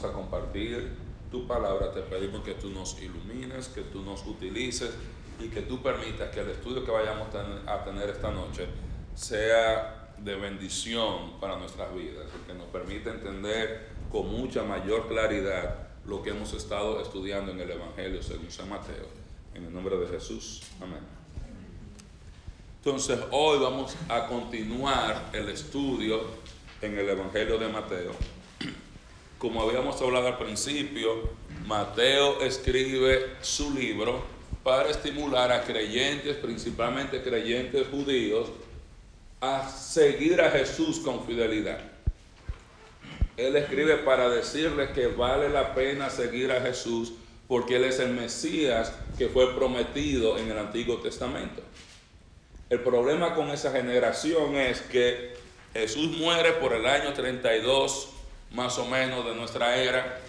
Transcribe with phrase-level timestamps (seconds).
[0.00, 0.92] compartir
[1.30, 4.94] tu palabra, te pedimos que tú nos ilumines, que tú nos utilices
[5.40, 7.28] y que tú permitas que el estudio que vayamos
[7.66, 8.66] a tener esta noche
[9.14, 15.88] sea de bendición para nuestras vidas y que nos permita entender con mucha mayor claridad
[16.06, 19.06] lo que hemos estado estudiando en el Evangelio según San Mateo.
[19.54, 20.62] En el nombre de Jesús.
[20.80, 21.00] Amén.
[22.78, 26.20] Entonces hoy vamos a continuar el estudio
[26.80, 28.12] en el Evangelio de Mateo.
[29.42, 31.30] Como habíamos hablado al principio,
[31.66, 34.22] Mateo escribe su libro
[34.62, 38.50] para estimular a creyentes, principalmente creyentes judíos,
[39.40, 41.80] a seguir a Jesús con fidelidad.
[43.36, 47.12] Él escribe para decirles que vale la pena seguir a Jesús
[47.48, 51.62] porque Él es el Mesías que fue prometido en el Antiguo Testamento.
[52.70, 55.34] El problema con esa generación es que
[55.72, 58.10] Jesús muere por el año 32
[58.54, 60.20] más o menos de nuestra era.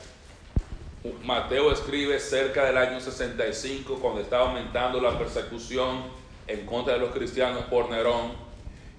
[1.23, 6.03] Mateo escribe cerca del año 65 cuando estaba aumentando la persecución
[6.47, 8.31] en contra de los cristianos por Nerón.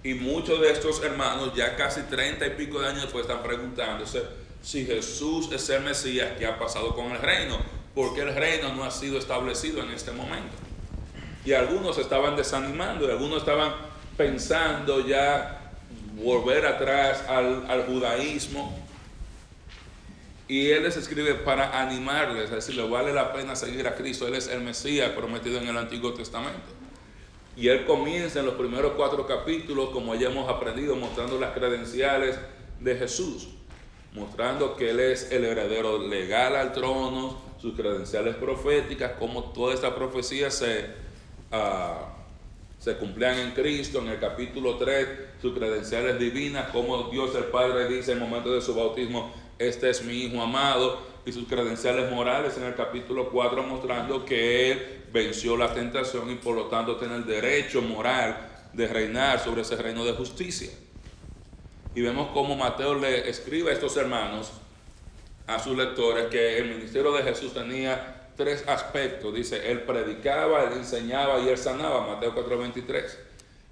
[0.03, 4.23] Y muchos de estos hermanos, ya casi treinta y pico de años después, están preguntándose
[4.63, 7.59] si Jesús es el Mesías, ¿qué ha pasado con el reino?
[7.95, 10.55] Porque el reino no ha sido establecido en este momento.
[11.45, 13.75] Y algunos estaban desanimando, y algunos estaban
[14.17, 15.73] pensando ya
[16.15, 18.84] volver atrás al, al judaísmo.
[20.47, 24.28] Y Él les escribe para animarles, a decirle, vale la pena seguir a Cristo.
[24.28, 26.84] Él es el Mesías prometido en el Antiguo Testamento.
[27.56, 32.36] Y él comienza en los primeros cuatro capítulos, como ya hemos aprendido, mostrando las credenciales
[32.81, 33.48] de Jesús,
[34.12, 39.95] mostrando que él es el heredero legal al trono, sus credenciales proféticas, cómo toda esta
[39.95, 40.86] profecía se,
[41.53, 42.05] uh,
[42.79, 44.01] se cumplían en Cristo.
[44.01, 45.08] En el capítulo 3,
[45.41, 49.91] sus credenciales divinas, como Dios el Padre dice en el momento de su bautismo, este
[49.91, 55.05] es mi Hijo amado y sus credenciales morales en el capítulo 4 mostrando que él
[55.13, 59.77] venció la tentación y por lo tanto tiene el derecho moral de reinar sobre ese
[59.77, 60.70] reino de justicia.
[61.95, 64.51] Y vemos cómo Mateo le escribe a estos hermanos,
[65.47, 69.33] a sus lectores, que el ministerio de Jesús tenía tres aspectos.
[69.33, 73.17] Dice, él predicaba, él enseñaba y él sanaba, Mateo 4:23.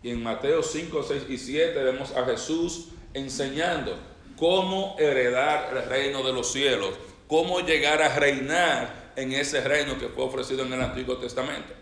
[0.05, 3.97] Y en Mateo 5, 6 y 7 vemos a Jesús enseñando
[4.43, 6.91] cómo heredar el reino de los cielos
[7.29, 11.73] cómo llegar a reinar en ese reino que fue ofrecido en el Antiguo Testamento.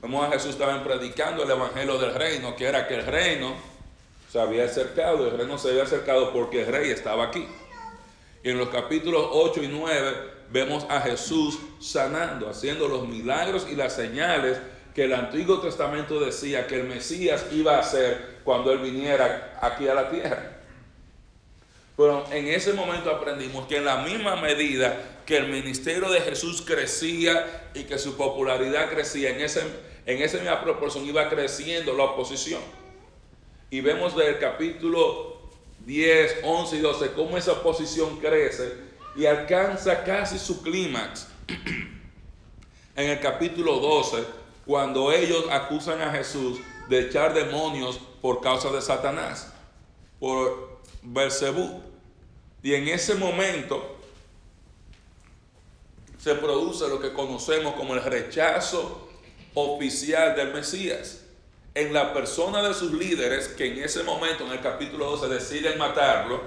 [0.00, 3.52] Vemos a Jesús también predicando el Evangelio del reino, que era que el reino
[4.32, 7.46] se había acercado, el reino se había acercado porque el rey estaba aquí.
[8.42, 10.16] Y en los capítulos 8 y 9
[10.50, 14.56] vemos a Jesús sanando, haciendo los milagros y las señales
[14.94, 19.86] que el Antiguo Testamento decía que el Mesías iba a hacer cuando él viniera aquí
[19.86, 20.55] a la tierra.
[21.96, 26.62] Pero en ese momento aprendimos que en la misma medida que el ministerio de Jesús
[26.62, 29.62] crecía y que su popularidad crecía, en, ese,
[30.04, 32.60] en esa misma proporción iba creciendo la oposición.
[33.70, 35.36] Y vemos del capítulo
[35.86, 38.74] 10, 11 y 12 cómo esa oposición crece
[39.16, 41.28] y alcanza casi su clímax
[42.96, 44.24] en el capítulo 12,
[44.66, 46.58] cuando ellos acusan a Jesús
[46.88, 49.52] de echar demonios por causa de Satanás,
[50.20, 51.82] por Belcebú.
[52.66, 53.96] Y en ese momento
[56.18, 59.08] se produce lo que conocemos como el rechazo
[59.54, 61.20] oficial del Mesías
[61.76, 65.78] en la persona de sus líderes, que en ese momento, en el capítulo 12, deciden
[65.78, 66.42] matarlo,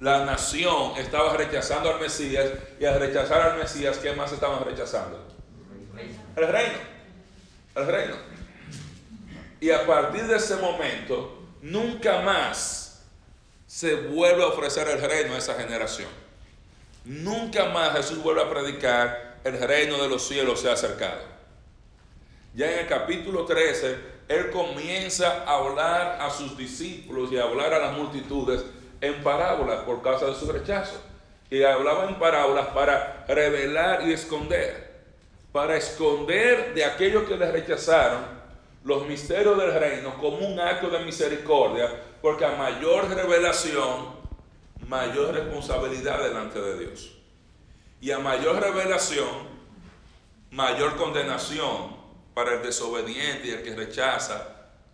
[0.00, 5.24] la nación estaba rechazando al Mesías y al rechazar al Mesías, ¿qué más estaban rechazando?
[6.34, 6.78] El reino.
[7.76, 8.16] El reino.
[9.60, 12.81] Y a partir de ese momento, nunca más
[13.72, 16.10] se vuelve a ofrecer el reino a esa generación.
[17.06, 21.22] Nunca más Jesús vuelve a predicar el reino de los cielos se ha acercado.
[22.54, 23.96] Ya en el capítulo 13,
[24.28, 28.62] Él comienza a hablar a sus discípulos y a hablar a las multitudes
[29.00, 31.00] en parábolas por causa de su rechazo.
[31.48, 35.00] Y hablaba en parábolas para revelar y esconder.
[35.50, 38.20] Para esconder de aquellos que le rechazaron
[38.84, 41.88] los misterios del reino como un acto de misericordia,
[42.22, 44.14] porque a mayor revelación,
[44.86, 47.18] mayor responsabilidad delante de Dios.
[48.00, 49.28] Y a mayor revelación,
[50.50, 51.96] mayor condenación
[52.32, 54.46] para el desobediente y el que rechaza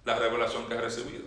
[0.04, 1.24] la revelación que ha recibido.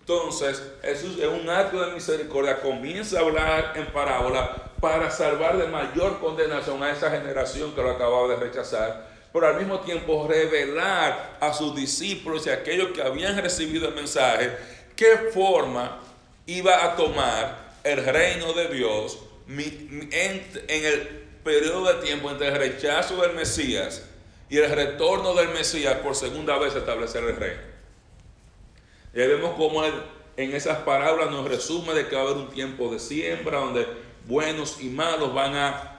[0.00, 5.68] Entonces, Jesús es un acto de misericordia, comienza a hablar en parábola para salvar de
[5.68, 11.38] mayor condenación a esa generación que lo acababa de rechazar pero al mismo tiempo revelar
[11.40, 14.56] a sus discípulos y a aquellos que habían recibido el mensaje
[14.96, 16.00] qué forma
[16.46, 19.18] iba a tomar el reino de Dios
[19.48, 24.06] en, el periodo de tiempo entre el rechazo del Mesías
[24.48, 27.60] y el retorno del Mesías por segunda vez establecer el reino.
[29.14, 32.50] Y ahí vemos cómo en esas parábolas nos resume de que va a haber un
[32.50, 33.86] tiempo de siembra donde
[34.26, 35.96] buenos y malos van a,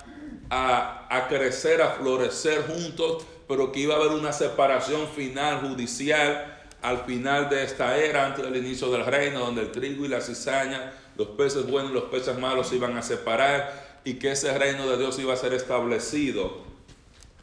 [0.54, 7.06] a, crecer, a florecer juntos, pero que iba a haber una separación final judicial al
[7.06, 10.94] final de esta era, antes del inicio del reino, donde el trigo y la cizaña,
[11.16, 14.90] los peces buenos y los peces malos se iban a separar y que ese reino
[14.90, 16.64] de Dios iba a ser establecido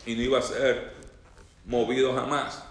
[0.04, 0.93] y no iba a ser
[1.64, 2.64] movido jamás.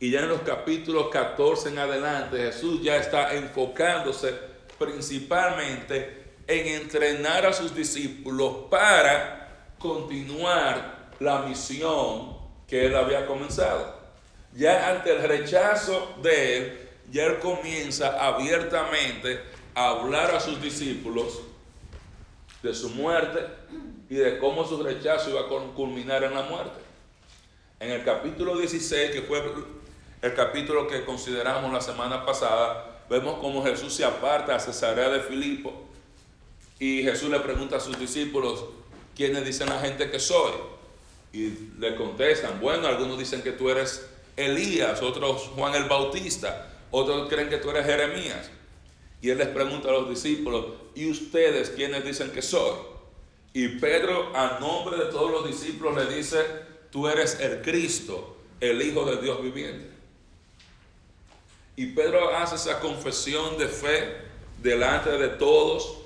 [0.00, 4.34] Y ya en los capítulos 14 en adelante, Jesús ya está enfocándose
[4.78, 6.19] principalmente
[6.50, 12.36] en entrenar a sus discípulos para continuar la misión
[12.66, 14.00] que él había comenzado.
[14.54, 19.40] Ya ante el rechazo de él, ya él comienza abiertamente
[19.74, 21.40] a hablar a sus discípulos
[22.62, 23.46] de su muerte
[24.08, 26.80] y de cómo su rechazo iba a culminar en la muerte.
[27.78, 29.40] En el capítulo 16, que fue
[30.20, 35.20] el capítulo que consideramos la semana pasada, vemos cómo Jesús se aparta a Cesarea de
[35.20, 35.89] Filipo
[36.80, 38.64] y Jesús le pregunta a sus discípulos,
[39.14, 40.52] ¿quiénes dicen la gente que soy?
[41.32, 47.28] Y le contestan, bueno, algunos dicen que tú eres Elías, otros Juan el Bautista, otros
[47.28, 48.50] creen que tú eres Jeremías.
[49.20, 52.72] Y él les pregunta a los discípulos, ¿y ustedes quiénes dicen que soy?
[53.52, 56.38] Y Pedro, a nombre de todos los discípulos, le dice,
[56.90, 59.90] tú eres el Cristo, el Hijo de Dios viviente.
[61.76, 64.16] Y Pedro hace esa confesión de fe
[64.62, 65.99] delante de todos,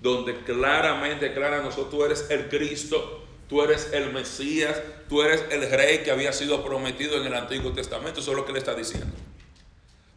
[0.00, 5.70] donde claramente declara nosotros, tú eres el Cristo, tú eres el Mesías, tú eres el
[5.70, 8.20] rey que había sido prometido en el Antiguo Testamento.
[8.20, 9.14] Eso es lo que le está diciendo.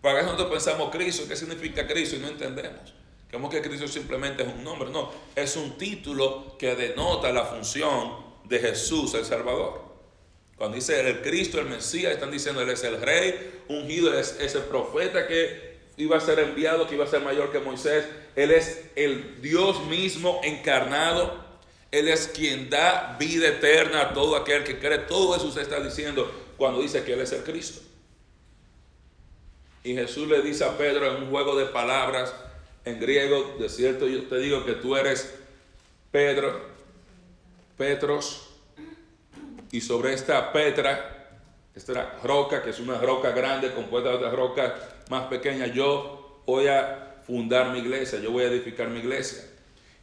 [0.02, 2.16] Para eso nosotros pensamos Cristo, ¿qué significa Cristo?
[2.16, 2.94] Y no entendemos.
[3.28, 4.90] Creemos que Cristo simplemente es un nombre.
[4.90, 9.82] No, es un título que denota la función de Jesús, el Salvador.
[10.56, 14.54] Cuando dice el Cristo, el Mesías, están diciendo Él es el rey ungido, es, es
[14.56, 18.06] el profeta que iba a ser enviado, que iba a ser mayor que Moisés.
[18.36, 21.44] Él es el Dios mismo encarnado
[21.94, 24.98] él es quien da vida eterna a todo aquel que cree.
[24.98, 27.82] Todo eso se está diciendo cuando dice que Él es el Cristo.
[29.84, 32.34] Y Jesús le dice a Pedro en un juego de palabras
[32.84, 35.36] en griego, de cierto yo te digo que tú eres
[36.12, 36.62] Pedro,
[37.78, 38.50] Petros,
[39.72, 41.30] y sobre esta Petra,
[41.76, 44.74] esta roca, que es una roca grande compuesta de otras rocas
[45.10, 49.44] más pequeñas, yo voy a fundar mi iglesia, yo voy a edificar mi iglesia.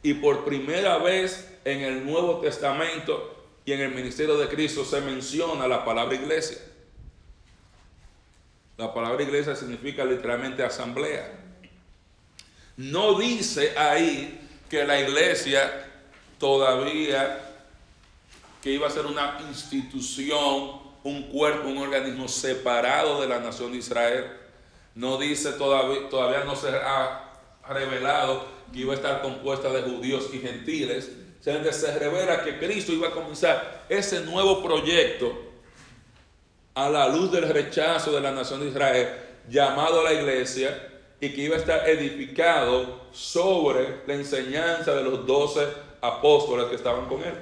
[0.03, 5.01] Y por primera vez en el Nuevo Testamento y en el ministerio de Cristo se
[5.01, 6.57] menciona la palabra iglesia.
[8.77, 11.39] La palabra iglesia significa literalmente asamblea.
[12.77, 14.39] No dice ahí
[14.69, 15.87] que la iglesia
[16.39, 17.47] todavía
[18.61, 23.77] que iba a ser una institución, un cuerpo, un organismo separado de la nación de
[23.79, 24.40] Israel.
[24.95, 27.31] No dice todavía, todavía no se ha
[27.67, 31.11] revelado que iba a estar compuesta de judíos y gentiles,
[31.41, 35.51] se revela que Cristo iba a comenzar ese nuevo proyecto
[36.75, 39.09] a la luz del rechazo de la nación de Israel,
[39.49, 40.89] llamado a la iglesia,
[41.19, 45.67] y que iba a estar edificado sobre la enseñanza de los doce
[46.01, 47.33] apóstoles que estaban con él.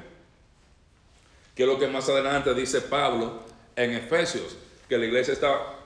[1.55, 3.39] Que es lo que más adelante dice Pablo
[3.75, 4.57] en Efesios,
[4.87, 5.78] que la iglesia estaba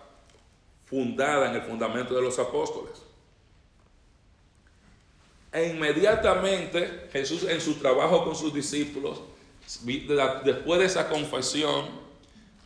[0.86, 3.02] fundada en el fundamento de los apóstoles.
[5.52, 9.22] E inmediatamente Jesús en su trabajo con sus discípulos,
[10.44, 11.86] después de esa confesión,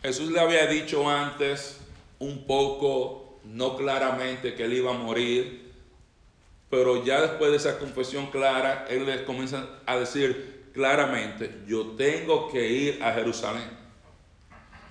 [0.02, 1.80] Jesús le había dicho antes
[2.20, 5.74] un poco, no claramente, que él iba a morir,
[6.70, 12.50] pero ya después de esa confesión clara, él les comienza a decir claramente, yo tengo
[12.50, 13.70] que ir a Jerusalén.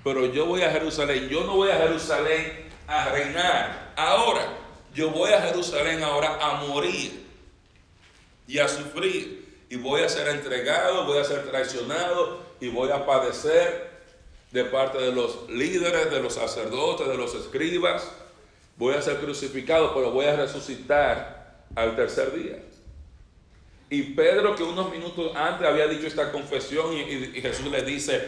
[0.02, 4.49] Pero yo voy a Jerusalén, yo no voy a Jerusalén a reinar ahora,
[4.95, 7.26] yo voy a Jerusalén ahora a morir
[8.47, 9.47] y a sufrir.
[9.69, 13.90] Y voy a ser entregado, voy a ser traicionado y voy a padecer
[14.52, 18.12] de parte de los líderes, de los sacerdotes, de los escribas.
[18.76, 22.62] Voy a ser crucificado, pero voy a resucitar al tercer día.
[23.90, 28.26] Y Pedro, que unos minutos antes había dicho esta confesión, y, Jesús le dice,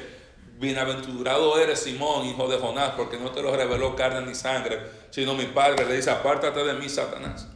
[0.59, 5.35] bienaventurado eres Simón, hijo de Jonás, porque no te lo reveló carne ni sangre, sino
[5.35, 5.87] mi Padre.
[5.87, 7.49] Le dice, apártate de mí, Satanás.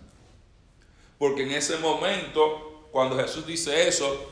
[1.19, 4.31] Porque en ese momento, cuando Jesús dice eso,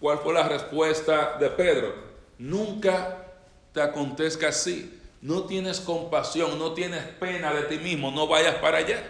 [0.00, 1.94] ¿cuál fue la respuesta de Pedro?
[2.38, 3.26] Nunca
[3.72, 4.98] te acontezca así.
[5.20, 9.08] No tienes compasión, no tienes pena de ti mismo, no vayas para allá.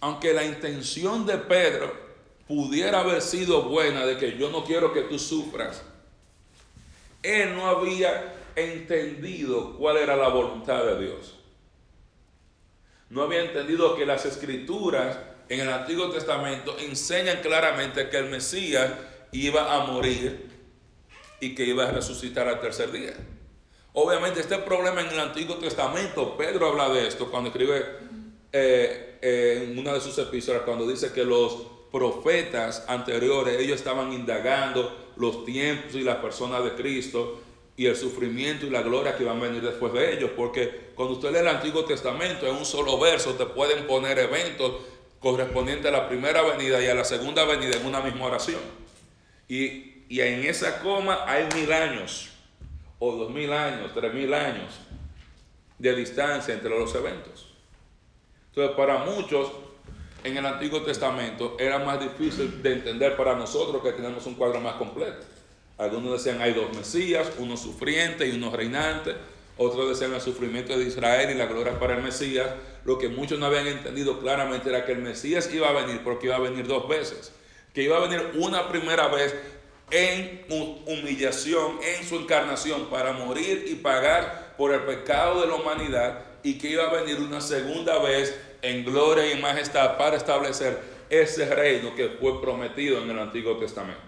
[0.00, 1.92] aunque la intención de Pedro
[2.46, 5.82] pudiera haber sido buena, de que yo no quiero que tú sufras,
[7.22, 11.34] él no había entendido cuál era la voluntad de Dios.
[13.10, 15.18] No había entendido que las escrituras
[15.48, 18.92] en el Antiguo Testamento enseñan claramente que el Mesías
[19.32, 20.50] iba a morir
[21.40, 23.14] y que iba a resucitar al tercer día.
[23.92, 27.84] Obviamente este problema en el Antiguo Testamento, Pedro habla de esto cuando escribe
[28.52, 34.12] eh, eh, en una de sus epístolas, cuando dice que los profetas anteriores, ellos estaban
[34.12, 37.40] indagando los tiempos y las personas de Cristo
[37.76, 41.14] y el sufrimiento y la gloria que van a venir después de ellos, porque cuando
[41.14, 44.72] usted lee el Antiguo Testamento, en un solo verso te pueden poner eventos
[45.20, 48.60] correspondientes a la primera venida y a la segunda venida en una misma oración.
[49.48, 52.30] Y, en esa coma hay mil años,
[52.98, 54.72] o dos mil años, tres mil años
[55.78, 57.52] de distancia entre los eventos.
[58.50, 59.50] Entonces, para muchos
[60.26, 64.60] en el Antiguo Testamento era más difícil de entender para nosotros que tenemos un cuadro
[64.60, 65.24] más completo.
[65.78, 69.14] Algunos decían hay dos Mesías, uno sufriente y uno reinante.
[69.58, 72.48] Otros decían el sufrimiento de Israel y la gloria para el Mesías.
[72.84, 76.26] Lo que muchos no habían entendido claramente era que el Mesías iba a venir porque
[76.26, 77.32] iba a venir dos veces.
[77.72, 79.34] Que iba a venir una primera vez
[79.90, 80.44] en
[80.86, 86.24] humillación, en su encarnación, para morir y pagar por el pecado de la humanidad.
[86.42, 88.34] Y que iba a venir una segunda vez
[88.66, 94.00] en gloria y majestad para establecer ese reino que fue prometido en el Antiguo Testamento.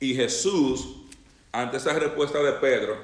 [0.00, 0.96] Y Jesús,
[1.52, 2.96] ante esa respuesta de Pedro,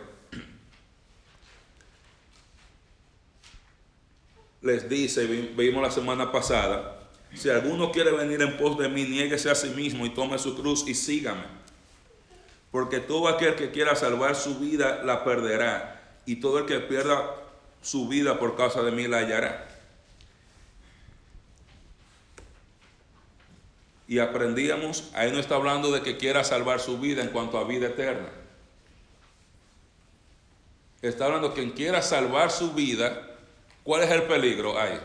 [4.63, 7.01] les dice, vimos la semana pasada,
[7.35, 10.57] si alguno quiere venir en pos de mí, niéguese a sí mismo y tome su
[10.57, 11.45] cruz y sígame.
[12.71, 17.44] Porque todo aquel que quiera salvar su vida la perderá, y todo el que pierda
[17.85, 19.69] su vida por causa de mí la hallará.
[24.09, 27.64] Y aprendíamos, ahí no está hablando de que quiera salvar su vida en cuanto a
[27.64, 28.29] vida eterna.
[31.00, 33.31] Está hablando de quien quiera salvar su vida
[33.85, 34.99] ¿Cuál es el peligro ahí?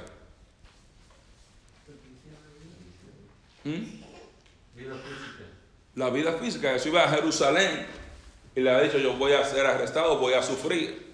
[3.66, 4.00] ¿Mm?
[5.96, 6.72] La vida física.
[6.72, 7.86] Jesús iba a Jerusalén
[8.56, 11.09] y le ha dicho, yo voy a ser arrestado, voy a sufrir.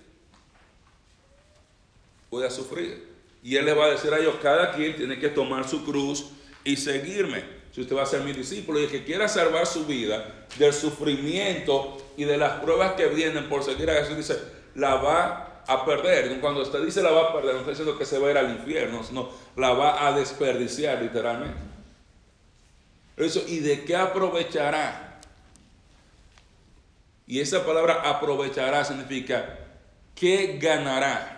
[2.35, 3.01] Voy a sufrir.
[3.41, 6.31] Y él le va a decir a ellos, cada quien tiene que tomar su cruz
[6.65, 7.45] y seguirme.
[7.71, 10.73] Si usted va a ser mi discípulo y el que quiera salvar su vida del
[10.73, 14.37] sufrimiento y de las pruebas que vienen por seguir a Jesús, dice,
[14.75, 16.41] la va a perder.
[16.41, 18.37] Cuando usted dice la va a perder, no está diciendo que se va a ir
[18.37, 21.57] al infierno, sino la va a desperdiciar literalmente.
[23.15, 25.21] Eso, ¿y de qué aprovechará?
[27.27, 29.57] Y esa palabra aprovechará significa
[30.13, 31.34] ¿qué ganará?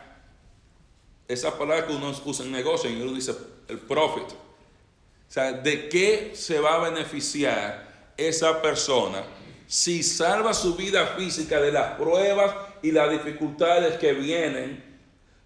[1.27, 3.36] Esa palabra que uno usa en negocio, y uno dice
[3.67, 4.29] el profit.
[4.31, 9.24] O sea, ¿de qué se va a beneficiar esa persona
[9.67, 14.84] si salva su vida física de las pruebas y las dificultades que vienen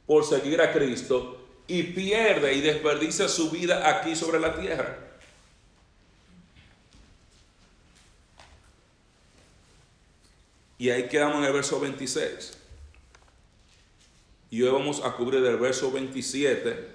[0.06, 4.98] por seguir a Cristo y pierde y desperdicia su vida aquí sobre la tierra.
[10.78, 12.61] Y ahí quedamos en el verso 26.
[14.52, 16.90] Y hoy vamos a cubrir del verso 27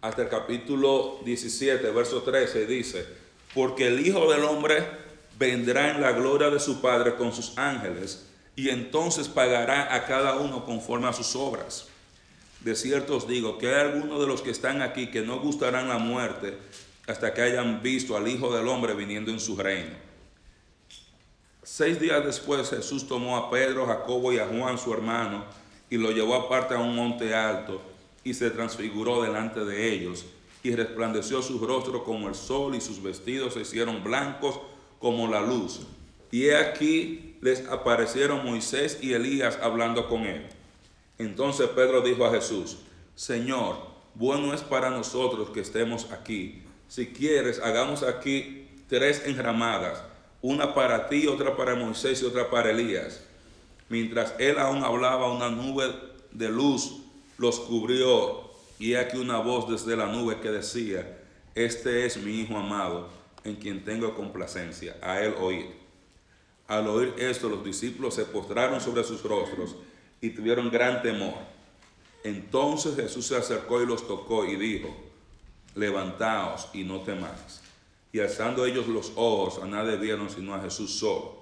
[0.00, 2.66] hasta el capítulo 17, verso 13.
[2.66, 3.04] Dice,
[3.52, 4.86] porque el Hijo del Hombre
[5.36, 10.36] vendrá en la gloria de su Padre con sus ángeles y entonces pagará a cada
[10.36, 11.88] uno conforme a sus obras.
[12.60, 15.88] De cierto os digo que hay algunos de los que están aquí que no gustarán
[15.88, 16.56] la muerte
[17.08, 19.96] hasta que hayan visto al Hijo del Hombre viniendo en su reino.
[21.64, 25.44] Seis días después Jesús tomó a Pedro, Jacobo y a Juan su hermano
[25.90, 27.80] y lo llevó aparte a un monte alto
[28.24, 30.26] y se transfiguró delante de ellos
[30.62, 34.60] y resplandeció su rostro como el sol y sus vestidos se hicieron blancos
[34.98, 35.80] como la luz.
[36.30, 40.46] Y he aquí les aparecieron Moisés y Elías hablando con él.
[41.16, 42.78] Entonces Pedro dijo a Jesús,
[43.14, 43.76] Señor,
[44.14, 46.62] bueno es para nosotros que estemos aquí.
[46.88, 50.02] Si quieres, hagamos aquí tres enramadas,
[50.42, 53.20] una para ti, otra para Moisés y otra para Elías.
[53.88, 55.94] Mientras él aún hablaba, una nube
[56.32, 56.98] de luz
[57.38, 61.18] los cubrió y aquí una voz desde la nube que decía,
[61.54, 63.08] este es mi Hijo amado,
[63.44, 65.66] en quien tengo complacencia, a él oír.
[66.66, 69.74] Al oír esto, los discípulos se postraron sobre sus rostros
[70.20, 71.34] y tuvieron gran temor.
[72.24, 74.94] Entonces Jesús se acercó y los tocó y dijo,
[75.74, 77.62] levantaos y no temáis.
[78.12, 81.37] Y alzando ellos los ojos, a nadie vieron sino a Jesús solo.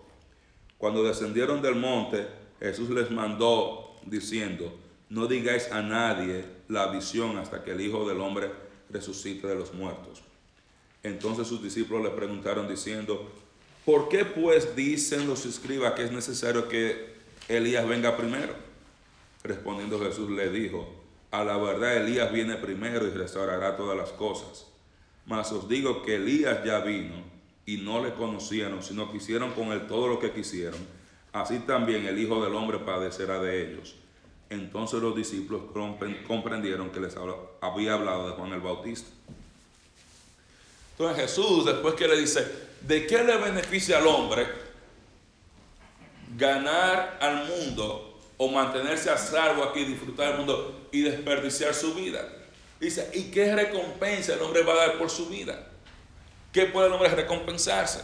[0.78, 2.26] Cuando descendieron del monte,
[2.60, 4.78] Jesús les mandó diciendo,
[5.08, 8.50] no digáis a nadie la visión hasta que el Hijo del Hombre
[8.90, 10.22] resucite de los muertos.
[11.02, 13.30] Entonces sus discípulos le preguntaron diciendo,
[13.84, 17.14] ¿por qué pues dicen los escribas que es necesario que
[17.48, 18.54] Elías venga primero?
[19.44, 20.88] Respondiendo Jesús le dijo,
[21.30, 24.66] a la verdad Elías viene primero y restaurará todas las cosas.
[25.26, 27.35] Mas os digo que Elías ya vino
[27.66, 30.78] y no le conocieron, sino que hicieron con él todo lo que quisieron.
[31.32, 33.96] Así también el Hijo del Hombre padecerá de ellos.
[34.48, 35.62] Entonces los discípulos
[36.26, 37.16] comprendieron que les
[37.60, 39.08] había hablado de Juan el Bautista.
[40.92, 42.46] Entonces Jesús, después que le dice,
[42.82, 44.46] ¿de qué le beneficia al hombre
[46.38, 52.26] ganar al mundo o mantenerse a salvo aquí, disfrutar del mundo y desperdiciar su vida?
[52.78, 55.72] Dice, ¿y qué recompensa el hombre va a dar por su vida?
[56.56, 58.00] ¿Qué puede el hombre recompensarse?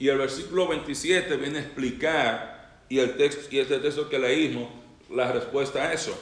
[0.00, 4.68] Y el versículo 27 viene a explicar y el texto y este texto que leímos,
[5.08, 6.12] la respuesta a eso.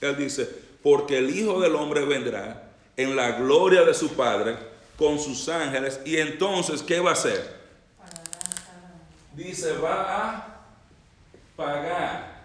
[0.00, 0.48] Él dice,
[0.82, 2.62] porque el Hijo del Hombre vendrá
[2.96, 4.56] en la gloria de su Padre
[4.96, 7.54] con sus ángeles y entonces, ¿qué va a hacer?
[9.34, 10.62] Dice, va a
[11.56, 12.40] pagar.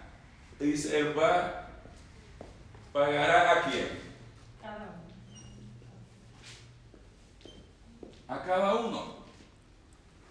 [0.60, 1.70] Dice, él va,
[2.92, 4.11] pagará a quién?
[8.28, 9.16] A cada uno.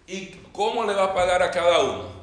[0.06, 2.22] ¿Y cómo le va a pagar a cada uno?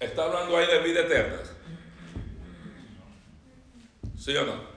[0.00, 1.38] Está hablando ahí de vida eterna.
[4.18, 4.70] ¿Sí o no?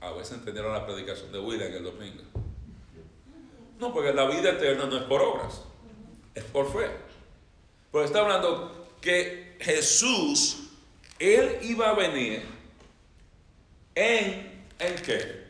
[0.00, 2.22] A veces entendieron la predicación de William el domingo.
[3.78, 5.62] No, porque la vida eterna no es por obras,
[6.34, 6.90] es por fe.
[7.92, 10.70] Pero está hablando que Jesús,
[11.18, 12.42] Él iba a venir
[13.94, 15.42] en, ¿en qué?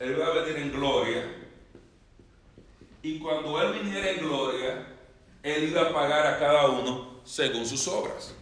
[0.00, 1.24] Él iba a venir en gloria
[3.02, 4.86] y cuando Él viniera en gloria,
[5.42, 8.34] Él iba a pagar a cada uno según sus obras.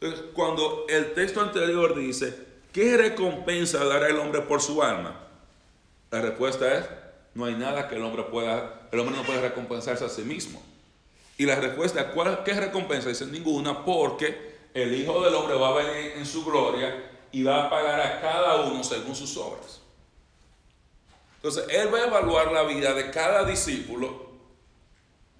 [0.00, 2.36] Entonces, cuando el texto anterior dice,
[2.72, 5.20] ¿qué recompensa dará el hombre por su alma?
[6.10, 6.88] La respuesta es,
[7.34, 10.62] no hay nada que el hombre pueda, el hombre no puede recompensarse a sí mismo.
[11.36, 13.08] Y la respuesta, ¿cuál, ¿qué recompensa?
[13.08, 17.64] Dice ninguna, porque el Hijo del Hombre va a venir en su gloria y va
[17.64, 19.80] a pagar a cada uno según sus obras.
[21.36, 24.30] Entonces, Él va a evaluar la vida de cada discípulo,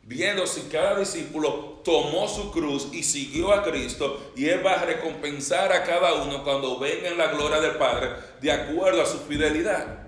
[0.02, 4.85] viendo si cada discípulo tomó su cruz y siguió a Cristo, y Él va a
[4.85, 9.18] recompensar a cada uno cuando venga en la gloria del Padre, de acuerdo a su
[9.20, 10.04] fidelidad.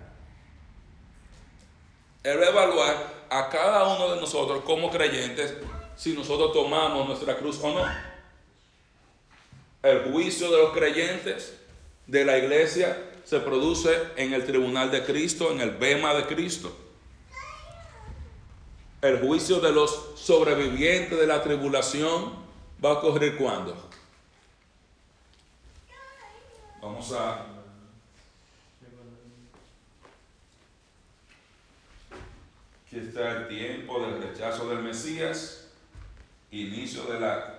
[2.27, 5.55] Él va a evaluar a cada uno de nosotros como creyentes
[5.95, 7.85] si nosotros tomamos nuestra cruz o no.
[9.81, 11.57] El juicio de los creyentes
[12.09, 16.77] de la iglesia se produce en el tribunal de Cristo, en el bema de Cristo.
[19.03, 22.33] El juicio de los sobrevivientes de la tribulación
[22.85, 23.89] va a ocurrir cuando.
[26.83, 27.56] Vamos a
[32.97, 35.69] Está el tiempo del rechazo del Mesías,
[36.51, 37.59] inicio de la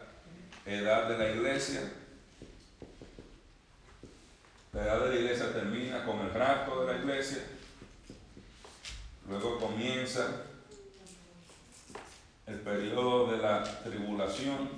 [0.65, 1.93] edad de la iglesia.
[4.73, 7.43] La edad de la iglesia termina con el rapto de la iglesia.
[9.30, 10.41] Luego comienza
[12.47, 14.71] el periodo de la tribulación.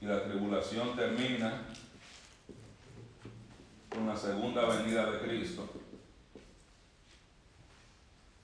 [0.00, 1.68] Y la tribulación termina
[3.88, 5.79] con la segunda venida de Cristo.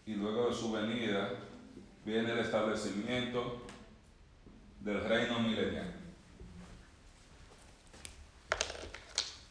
[0.07, 1.33] Y luego de su venida
[2.05, 3.61] viene el establecimiento
[4.81, 5.93] del reino milenial.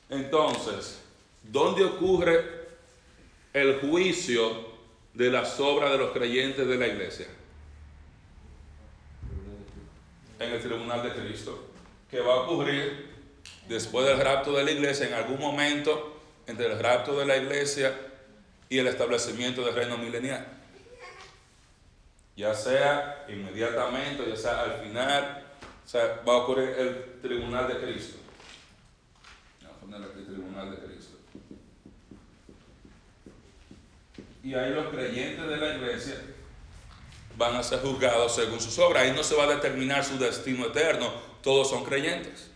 [0.09, 1.01] Entonces,
[1.43, 2.69] ¿dónde ocurre
[3.53, 4.73] el juicio
[5.13, 7.27] de las obras de los creyentes de la iglesia?
[10.39, 11.67] En el tribunal de Cristo,
[12.09, 13.09] que va a ocurrir
[13.67, 17.93] después del rapto de la iglesia, en algún momento entre el rapto de la iglesia
[18.69, 20.45] y el establecimiento del reino milenial.
[22.35, 25.43] Ya sea inmediatamente, ya sea al final,
[26.27, 28.25] va a ocurrir el tribunal de Cristo
[30.03, 31.17] el tribunal de Cristo.
[34.43, 36.21] Y ahí los creyentes de la iglesia
[37.37, 39.03] van a ser juzgados según sus obras.
[39.03, 41.11] Ahí no se va a determinar su destino eterno.
[41.41, 42.51] Todos son creyentes.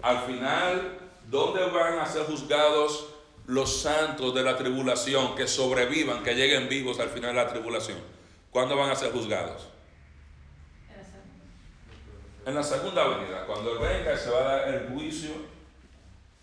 [0.00, 3.08] Al final, ¿dónde van a ser juzgados
[3.52, 7.98] los santos de la tribulación que sobrevivan, que lleguen vivos al final de la tribulación?
[8.50, 9.68] ¿Cuándo van a ser juzgados?
[12.46, 15.30] En la segunda venida, cuando venga, se va a dar el juicio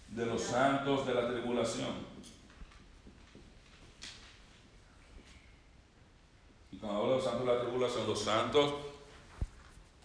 [0.09, 2.07] de los santos de la tribulación.
[6.71, 8.73] Y cuando hablo de los santos de la tribulación, los santos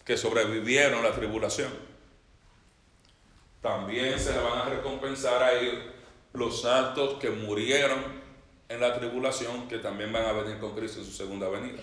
[0.06, 1.70] que sobrevivieron la tribulación.
[3.60, 5.93] También se le van a recompensar a ellos
[6.34, 8.00] los santos que murieron
[8.68, 11.80] en la tribulación, que también van a venir con Cristo en su segunda venida.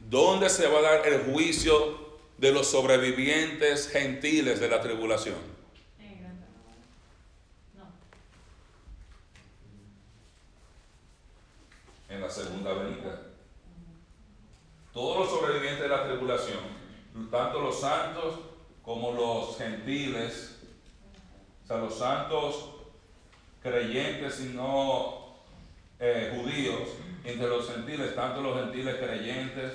[0.00, 2.06] ¿Dónde se va a dar el juicio
[2.38, 5.36] de los sobrevivientes gentiles de la tribulación?
[12.08, 13.22] En la segunda venida.
[14.92, 16.58] Todos los sobrevivientes de la tribulación,
[17.30, 18.40] tanto los santos
[18.82, 20.56] como los gentiles,
[21.64, 22.75] o sea, los santos
[23.66, 25.26] creyentes y no
[25.98, 26.88] eh, judíos,
[27.24, 29.72] entre los gentiles, tanto los gentiles creyentes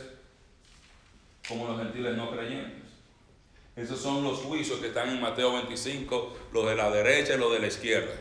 [1.47, 2.89] como los gentiles no creyentes.
[3.75, 7.51] Esos son los juicios que están en Mateo 25, los de la derecha y los
[7.51, 8.13] de la izquierda.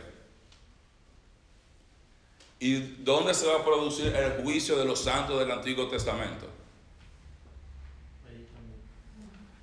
[2.59, 6.47] ¿Y dónde se va a producir el juicio de los santos del Antiguo Testamento?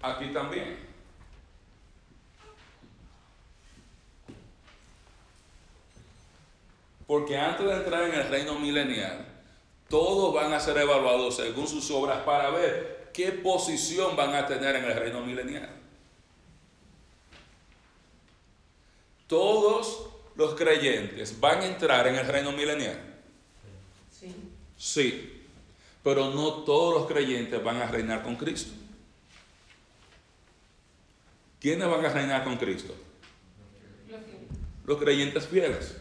[0.03, 0.88] Aquí también.
[7.09, 9.25] Porque antes de entrar en el reino milenial,
[9.89, 14.77] todos van a ser evaluados según sus obras para ver qué posición van a tener
[14.77, 15.71] en el reino milenial.
[19.27, 23.01] Todos los creyentes van a entrar en el reino milenial.
[24.11, 24.35] Sí.
[24.77, 25.47] Sí,
[26.05, 28.75] pero no todos los creyentes van a reinar con Cristo.
[31.59, 32.95] ¿Quiénes van a reinar con Cristo?
[34.85, 35.97] Los creyentes fieles.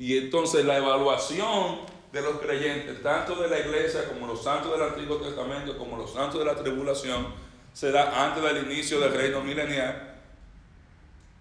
[0.00, 4.88] Y entonces la evaluación de los creyentes, tanto de la iglesia como los santos del
[4.88, 7.26] Antiguo Testamento, como los santos de la tribulación,
[7.74, 10.16] se da antes del inicio del reino milenial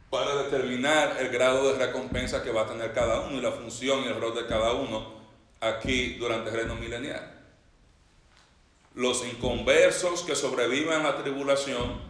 [0.09, 4.03] para determinar el grado de recompensa que va a tener cada uno y la función
[4.03, 5.13] y el rol de cada uno
[5.61, 7.39] aquí durante el reino milenial.
[8.93, 12.01] Los inconversos que sobrevivan a la tribulación,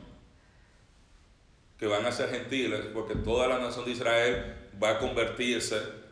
[1.77, 6.08] que van a ser gentiles, porque toda la nación de Israel va a convertirse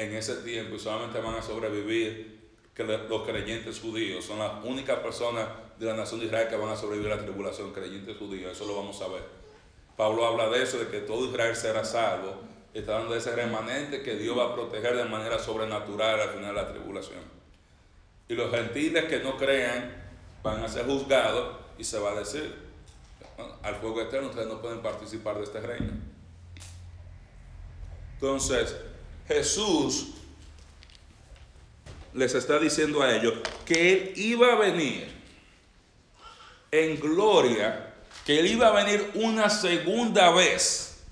[0.00, 2.40] en ese tiempo y solamente van a sobrevivir
[3.08, 4.24] los creyentes judíos.
[4.24, 5.46] Son las únicas personas
[5.78, 8.52] de la nación de Israel que van a sobrevivir a la tribulación, creyentes judíos.
[8.52, 9.22] Eso lo vamos a ver.
[9.96, 12.40] Pablo habla de eso, de que todo Israel será salvo.
[12.72, 16.62] Está de ese remanente que Dios va a proteger de manera sobrenatural al final de
[16.62, 17.20] la tribulación.
[18.28, 19.92] Y los gentiles que no crean
[20.42, 22.54] van a ser juzgados y se va a decir,
[23.62, 25.92] al fuego eterno ustedes no pueden participar de este reino.
[28.14, 28.76] Entonces,
[29.30, 30.08] Jesús
[32.12, 35.06] les está diciendo a ellos que Él iba a venir
[36.72, 37.94] en gloria,
[38.26, 41.04] que Él iba a venir una segunda vez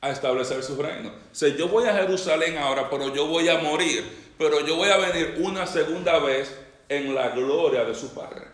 [0.00, 1.10] a establecer su reino.
[1.10, 4.04] O sea, yo voy a Jerusalén ahora, pero yo voy a morir,
[4.36, 8.48] pero yo voy a venir una segunda vez en la gloria de su Padre.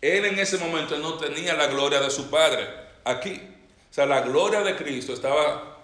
[0.00, 2.66] Él en ese momento no tenía la gloria de su Padre
[3.04, 3.40] aquí.
[3.90, 5.77] O sea, la gloria de Cristo estaba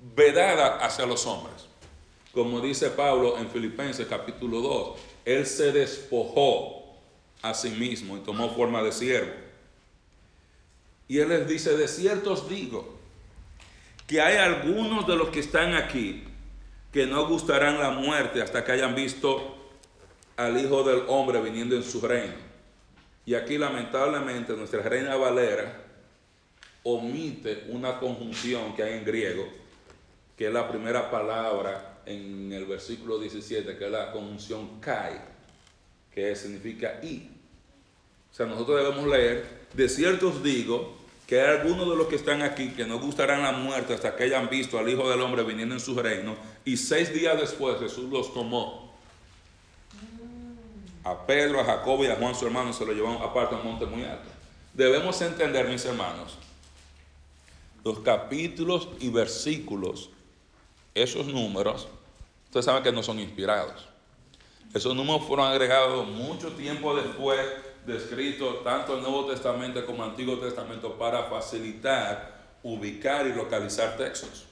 [0.00, 1.66] vedada hacia los hombres.
[2.32, 6.96] Como dice Pablo en Filipenses capítulo 2, Él se despojó
[7.42, 9.32] a sí mismo y tomó forma de siervo.
[11.08, 12.98] Y Él les dice, de cierto os digo,
[14.06, 16.24] que hay algunos de los que están aquí
[16.92, 19.56] que no gustarán la muerte hasta que hayan visto
[20.36, 22.34] al Hijo del Hombre viniendo en su reino.
[23.26, 25.84] Y aquí lamentablemente nuestra reina Valera
[26.82, 29.59] omite una conjunción que hay en griego
[30.40, 35.20] que es la primera palabra en el versículo 17, que es la conjunción kai,
[36.10, 37.28] que significa y.
[38.32, 42.16] O sea, nosotros debemos leer, de cierto os digo, que hay algunos de los que
[42.16, 45.42] están aquí que no gustarán la muerte hasta que hayan visto al Hijo del Hombre
[45.42, 48.94] viniendo en su reino, y seis días después Jesús los tomó.
[51.04, 53.64] A Pedro, a Jacobo y a Juan su hermano se lo llevaron aparte a un
[53.66, 54.30] monte muy alto.
[54.72, 56.38] Debemos entender, mis hermanos,
[57.84, 60.08] los capítulos y versículos
[60.94, 61.88] esos números,
[62.46, 63.88] ustedes saben que no son inspirados.
[64.74, 67.40] Esos números fueron agregados mucho tiempo después
[67.86, 73.96] de escrito tanto el Nuevo Testamento como el Antiguo Testamento para facilitar, ubicar y localizar
[73.96, 74.44] textos.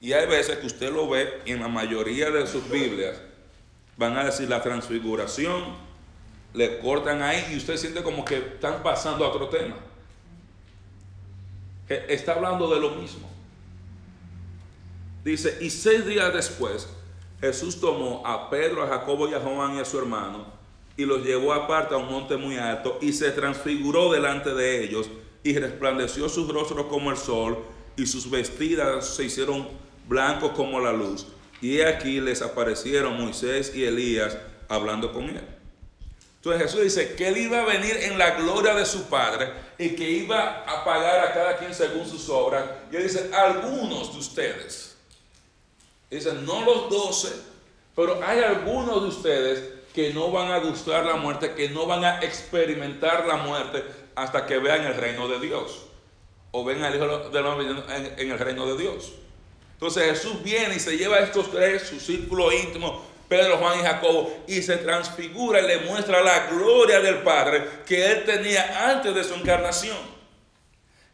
[0.00, 3.20] Y hay veces que usted lo ve en la mayoría de sus Biblias,
[3.96, 5.76] van a decir la transfiguración,
[6.54, 9.76] le cortan ahí y usted siente como que están pasando a otro tema.
[11.88, 13.28] Está hablando de lo mismo.
[15.24, 16.88] Dice, y seis días después,
[17.40, 20.60] Jesús tomó a Pedro, a Jacobo y a Juan y a su hermano
[21.00, 25.08] y los llevó aparte a un monte muy alto y se transfiguró delante de ellos
[25.42, 27.64] y resplandeció su rostro como el sol
[27.96, 29.66] y sus vestidas se hicieron
[30.06, 31.26] blancos como la luz.
[31.62, 34.36] Y aquí les aparecieron Moisés y Elías
[34.68, 35.44] hablando con él.
[36.36, 39.90] Entonces Jesús dice que él iba a venir en la gloria de su Padre y
[39.90, 42.64] que iba a pagar a cada quien según sus obras.
[42.92, 44.89] Y él dice, algunos de ustedes,
[46.16, 47.32] dice, no los doce,
[47.94, 52.04] pero hay algunos de ustedes que no van a gustar la muerte, que no van
[52.04, 55.86] a experimentar la muerte hasta que vean el reino de Dios.
[56.52, 57.66] O ven al Hijo de hombre
[58.16, 59.12] en el reino de Dios.
[59.74, 63.82] Entonces Jesús viene y se lleva a estos tres, su círculo íntimo, Pedro, Juan y
[63.82, 69.14] Jacobo, y se transfigura y le muestra la gloria del Padre que él tenía antes
[69.14, 69.96] de su encarnación.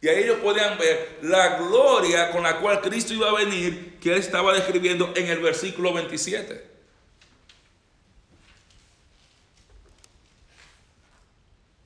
[0.01, 4.11] Y ahí ellos podían ver la gloria con la cual Cristo iba a venir, que
[4.13, 6.77] él estaba describiendo en el versículo 27.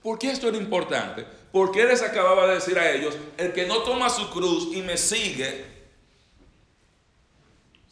[0.04, 1.26] ¿Por qué esto era importante?
[1.52, 4.82] Porque él les acababa de decir a ellos, el que no toma su cruz y
[4.82, 5.66] me sigue,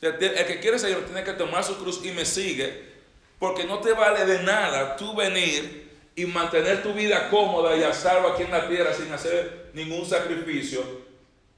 [0.01, 2.89] el que quiere seguir tiene que tomar su cruz y me sigue,
[3.37, 5.88] porque no te vale de nada tú venir
[6.19, 10.05] y mantener tu vida cómoda y a salvo aquí en la tierra sin hacer ningún
[10.05, 10.81] sacrificio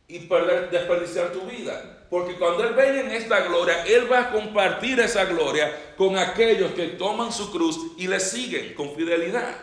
[0.07, 2.05] y perder, desperdiciar tu vida.
[2.11, 6.73] Porque cuando Él venga en esta gloria, Él va a compartir esa gloria con aquellos
[6.73, 9.55] que toman su cruz y le siguen con fidelidad.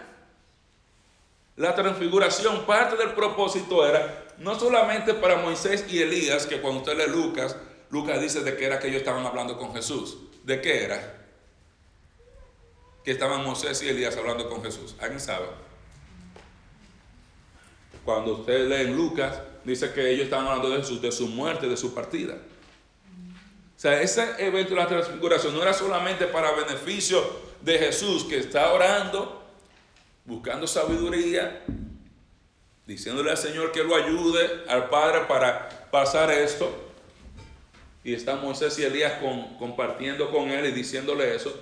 [1.55, 6.97] La transfiguración, parte del propósito era no solamente para Moisés y Elías, que cuando usted
[6.97, 7.55] lee Lucas,
[7.91, 10.19] Lucas dice de qué era que ellos estaban hablando con Jesús.
[10.43, 11.18] ¿De qué era?
[13.09, 14.95] Que estaban Moisés y Elías hablando con Jesús.
[15.01, 15.47] ¿Alguien sabe?
[18.05, 21.67] Cuando usted lee en Lucas, dice que ellos estaban hablando de Jesús, de su muerte,
[21.71, 22.35] de su partida.
[22.35, 27.25] O sea, ese evento de la transfiguración no era solamente para beneficio
[27.63, 29.43] de Jesús que está orando,
[30.27, 31.65] buscando sabiduría,
[32.87, 36.71] diciéndole al Señor que lo ayude, al Padre para pasar esto,
[38.05, 39.15] y está Moisés y Elías
[39.59, 41.59] compartiendo con él y diciéndole eso.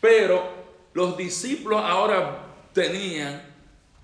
[0.00, 0.57] Pero
[0.98, 2.40] los discípulos ahora
[2.72, 3.40] tenían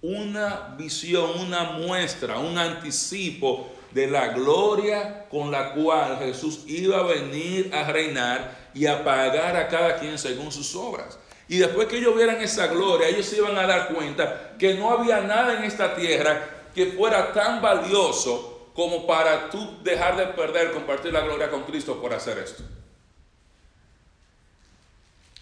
[0.00, 7.02] una visión, una muestra, un anticipo de la gloria con la cual Jesús iba a
[7.02, 11.18] venir a reinar y a pagar a cada quien según sus obras.
[11.48, 14.90] Y después que ellos vieran esa gloria, ellos se iban a dar cuenta que no
[14.90, 20.72] había nada en esta tierra que fuera tan valioso como para tú dejar de perder,
[20.72, 22.62] compartir la gloria con Cristo por hacer esto.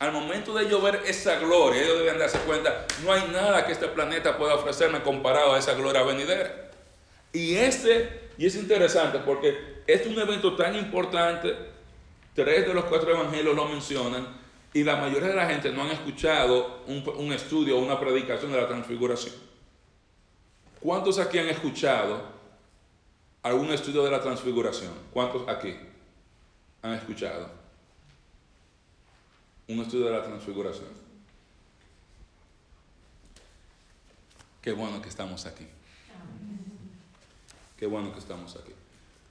[0.02, 3.70] Al momento de ellos ver esa gloria, ellos deben darse cuenta, no hay nada que
[3.70, 6.72] este planeta pueda ofrecerme comparado a esa gloria venidera.
[7.32, 11.56] Y este, y es interesante porque este es un evento tan importante,
[12.34, 14.26] tres de los cuatro evangelios lo mencionan,
[14.74, 18.50] y la mayoría de la gente no han escuchado un, un estudio o una predicación
[18.50, 19.36] de la transfiguración.
[20.80, 22.42] ¿Cuántos aquí han escuchado
[23.44, 24.92] algún estudio de la transfiguración.
[25.12, 25.76] ¿Cuántos aquí
[26.82, 27.61] han escuchado
[29.72, 30.88] un estudio de la transfiguración?
[34.60, 35.66] Qué bueno que estamos aquí.
[37.76, 38.72] Qué bueno que estamos aquí.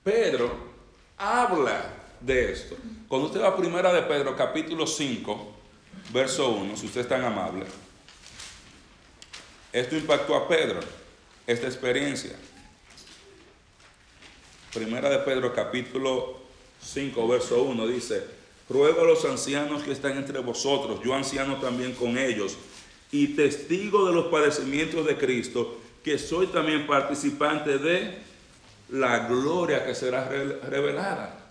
[0.04, 0.52] Pedro
[1.16, 2.76] habla de esto.
[3.08, 5.52] Cuando usted va a primera de Pedro, capítulo 5,
[6.12, 7.64] verso 1, si usted es tan amable,
[9.72, 10.80] esto impactó a Pedro,
[11.46, 12.36] esta experiencia.
[14.74, 16.40] Primera de Pedro capítulo
[16.82, 21.92] 5, verso 1 dice, ruego a los ancianos que están entre vosotros, yo anciano también
[21.94, 22.56] con ellos,
[23.10, 28.18] y testigo de los padecimientos de Cristo, que soy también participante de
[28.90, 31.42] la gloria que será revelada.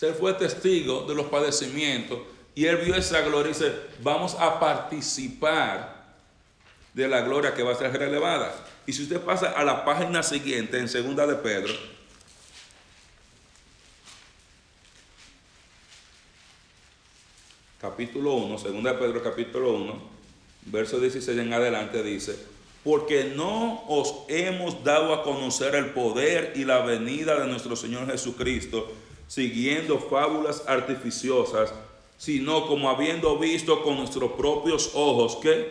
[0.00, 2.18] Él fue testigo de los padecimientos
[2.54, 6.04] y él vio esa gloria y dice, vamos a participar
[6.92, 8.54] de la gloria que va a ser relevada.
[8.86, 11.72] Y si usted pasa a la página siguiente, en segunda de Pedro,
[17.84, 19.94] capítulo 1, segunda de Pedro capítulo 1,
[20.72, 22.34] verso 16 en adelante dice,
[22.82, 28.10] porque no os hemos dado a conocer el poder y la venida de nuestro Señor
[28.10, 28.90] Jesucristo,
[29.28, 31.74] siguiendo fábulas artificiosas,
[32.16, 35.68] sino como habiendo visto con nuestros propios ojos que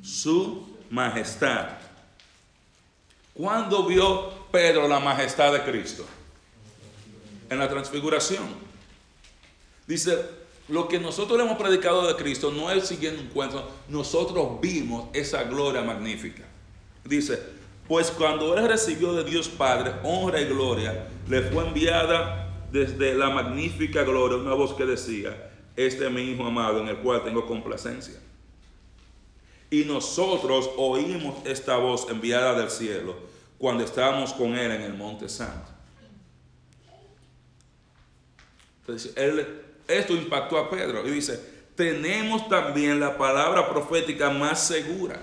[0.00, 1.82] su majestad
[3.34, 6.04] ¿Cuándo vio Pedro la majestad de Cristo?
[7.48, 8.46] En la transfiguración.
[9.86, 10.41] Dice,
[10.72, 15.42] lo que nosotros hemos predicado de Cristo no es siguiendo un cuento, nosotros vimos esa
[15.42, 16.44] gloria magnífica.
[17.04, 17.42] Dice,
[17.86, 23.28] pues cuando él recibió de Dios Padre honra y gloria, le fue enviada desde la
[23.28, 27.46] magnífica gloria una voz que decía, este es mi Hijo amado en el cual tengo
[27.46, 28.18] complacencia.
[29.68, 33.14] Y nosotros oímos esta voz enviada del cielo
[33.58, 35.70] cuando estábamos con Él en el Monte Santo.
[38.80, 39.12] Entonces,
[39.88, 41.40] esto impactó a Pedro y dice,
[41.74, 45.20] tenemos también la palabra profética más segura,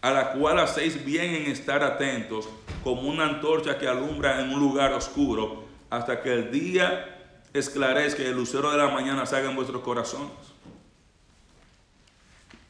[0.00, 2.48] a la cual hacéis bien en estar atentos,
[2.84, 7.18] como una antorcha que alumbra en un lugar oscuro, hasta que el día
[7.52, 10.30] esclarezca y el lucero de la mañana salga en vuestros corazones.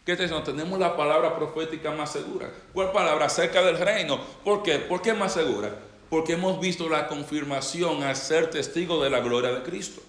[0.09, 0.43] ¿Qué es eso?
[0.43, 2.51] Tenemos la palabra profética más segura.
[2.73, 3.27] ¿Cuál palabra?
[3.27, 4.19] Acerca del reino.
[4.43, 4.79] ¿Por qué?
[4.79, 5.71] ¿Por qué más segura?
[6.09, 10.01] Porque hemos visto la confirmación al ser testigo de la gloria de Cristo.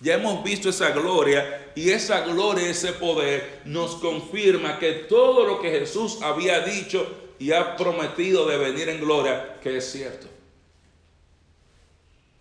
[0.00, 5.60] Ya hemos visto esa gloria y esa gloria, ese poder nos confirma que todo lo
[5.60, 7.06] que Jesús había dicho
[7.38, 10.26] y ha prometido de venir en gloria, que es cierto.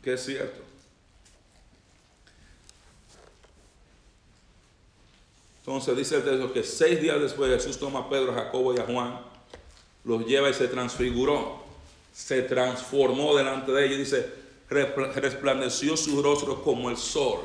[0.02, 0.62] Que es cierto.
[5.60, 8.80] Entonces dice el texto que seis días después Jesús toma a Pedro, a Jacobo y
[8.80, 9.20] a Juan,
[10.04, 11.62] los lleva y se transfiguró,
[12.14, 14.00] se transformó delante de ellos.
[14.00, 14.34] Dice,
[14.70, 17.40] resplandeció su rostro como el sol.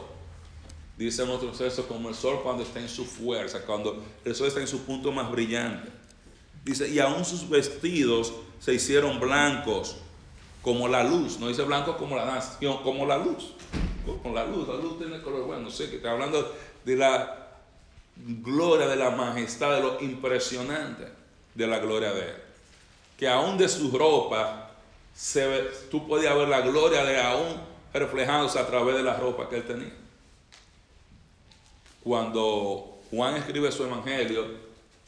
[0.96, 4.46] Dice en otro texto, como el sol cuando está en su fuerza, cuando el sol
[4.46, 5.90] está en su punto más brillante.
[6.64, 9.96] Dice, y aún sus vestidos se hicieron blancos
[10.62, 11.38] como la luz.
[11.38, 13.52] No dice blanco como la nación, como la luz.
[14.06, 15.62] Como la luz, la luz tiene color bueno.
[15.64, 16.54] No sé, que está hablando
[16.84, 17.48] de la
[18.16, 21.08] gloria, de la majestad, de lo impresionante
[21.54, 22.36] de la gloria de Él.
[23.18, 24.70] Que aún de su ropa,
[25.14, 25.46] se
[25.90, 27.60] tú podías ver la gloria de aún
[27.92, 29.92] reflejándose a través de la ropa que Él tenía.
[32.04, 34.44] Cuando Juan escribe su evangelio,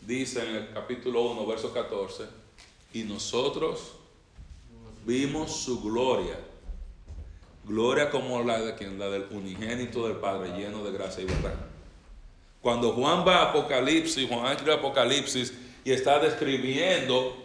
[0.00, 2.24] dice en el capítulo 1, verso 14,
[2.94, 3.92] y nosotros
[5.04, 6.38] vimos su gloria.
[7.66, 11.54] Gloria como la de quien, la del unigénito del Padre, lleno de gracia y verdad.
[12.62, 15.52] Cuando Juan va a Apocalipsis, Juan escribe Apocalipsis
[15.84, 17.36] y está describiendo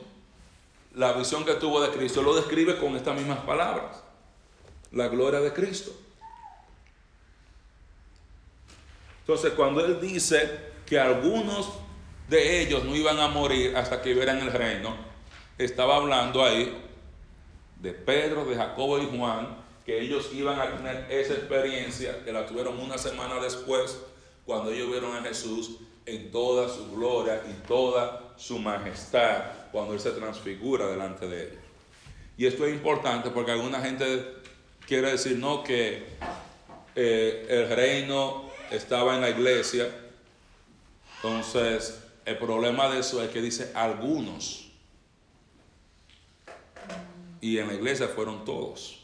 [0.95, 4.01] la visión que tuvo de Cristo, lo describe con estas mismas palabras.
[4.93, 5.91] La gloria de Cristo.
[9.21, 11.69] Entonces, cuando él dice que algunos
[12.27, 14.95] de ellos no iban a morir hasta que vieran el reino,
[15.57, 16.75] estaba hablando ahí
[17.79, 22.45] de Pedro, de Jacobo y Juan, que ellos iban a tener esa experiencia, que la
[22.45, 23.99] tuvieron una semana después
[24.45, 29.99] cuando ellos vieron a Jesús en toda su gloria y toda su majestad, cuando Él
[29.99, 31.59] se transfigura delante de ellos.
[32.37, 34.25] Y esto es importante porque alguna gente
[34.87, 36.03] quiere decir, no, que
[36.95, 39.89] eh, el reino estaba en la iglesia.
[41.17, 44.69] Entonces, el problema de eso es que dice algunos.
[47.41, 48.99] Y en la iglesia fueron todos.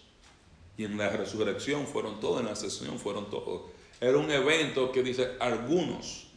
[0.78, 3.64] Y en la resurrección fueron todos, en la sesión fueron todos.
[4.00, 6.28] Era un evento que dice algunos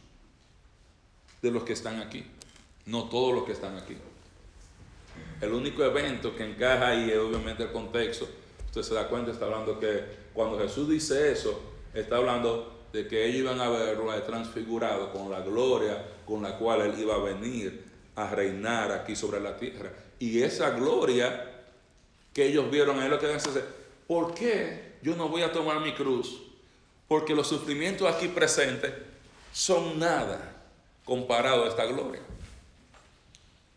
[1.41, 2.25] de los que están aquí,
[2.85, 3.95] no todos los que están aquí.
[5.41, 8.27] El único evento que encaja ahí es obviamente el contexto.
[8.65, 11.59] Usted se da cuenta, está hablando que cuando Jesús dice eso,
[11.93, 16.81] está hablando de que ellos iban a verlo transfigurado con la gloria con la cual
[16.81, 19.91] él iba a venir a reinar aquí sobre la tierra.
[20.19, 21.63] Y esa gloria
[22.33, 23.65] que ellos vieron es lo que hacer.
[24.07, 26.41] ¿Por qué yo no voy a tomar mi cruz
[27.07, 28.93] porque los sufrimientos aquí presentes
[29.51, 30.55] son nada
[31.03, 32.21] comparado a esta gloria.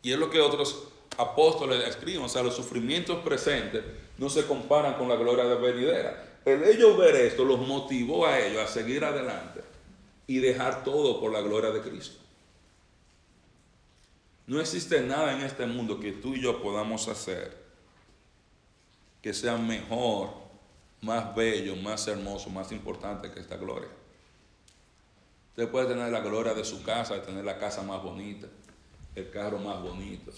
[0.03, 0.85] Y es lo que otros
[1.17, 3.83] apóstoles escriben, o sea, los sufrimientos presentes
[4.19, 6.34] no se comparan con la gloria de venidera.
[6.45, 9.63] El ellos ver esto los motivó a ellos a seguir adelante
[10.27, 12.21] y dejar todo por la gloria de Cristo.
[14.47, 17.65] No existe nada en este mundo que tú y yo podamos hacer
[19.23, 20.35] que sea mejor
[21.01, 23.89] más bello, más hermoso, más importante que esta gloria.
[25.51, 28.49] Usted puede tener la gloria de su casa, de tener la casa más bonita,
[29.15, 30.31] el carro más bonito.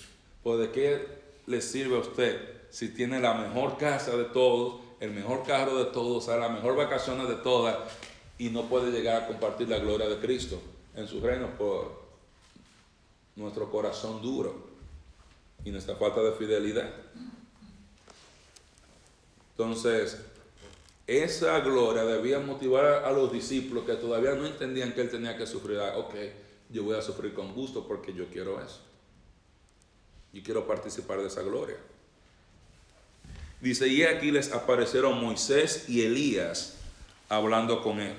[0.43, 1.07] Pues de qué
[1.47, 5.87] le sirve a usted si tiene la mejor casa de todos, el mejor carro de
[5.87, 7.77] todos, sea, las mejor vacaciones de todas
[8.39, 10.61] y no puede llegar a compartir la gloria de Cristo
[10.95, 12.07] en su reino por
[13.35, 14.67] nuestro corazón duro
[15.65, 16.91] y nuestra falta de fidelidad.
[19.51, 20.19] Entonces,
[21.07, 25.47] esa gloria debía motivar a los discípulos que todavía no entendían que él tenía que
[25.47, 25.79] sufrir.
[25.79, 26.15] Ah, ok,
[26.71, 28.81] yo voy a sufrir con gusto porque yo quiero eso.
[30.33, 31.77] Y quiero participar de esa gloria.
[33.67, 36.77] Dice, y aquí les aparecieron Moisés y Elías
[37.29, 38.15] hablando con él.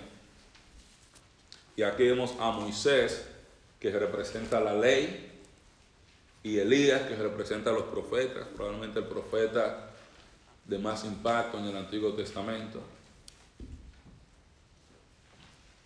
[1.77, 3.25] Y aquí vemos a Moisés
[3.79, 5.31] que representa la ley
[6.43, 9.91] y Elías que representa a los profetas, probablemente el profeta
[10.65, 12.81] de más impacto en el Antiguo Testamento.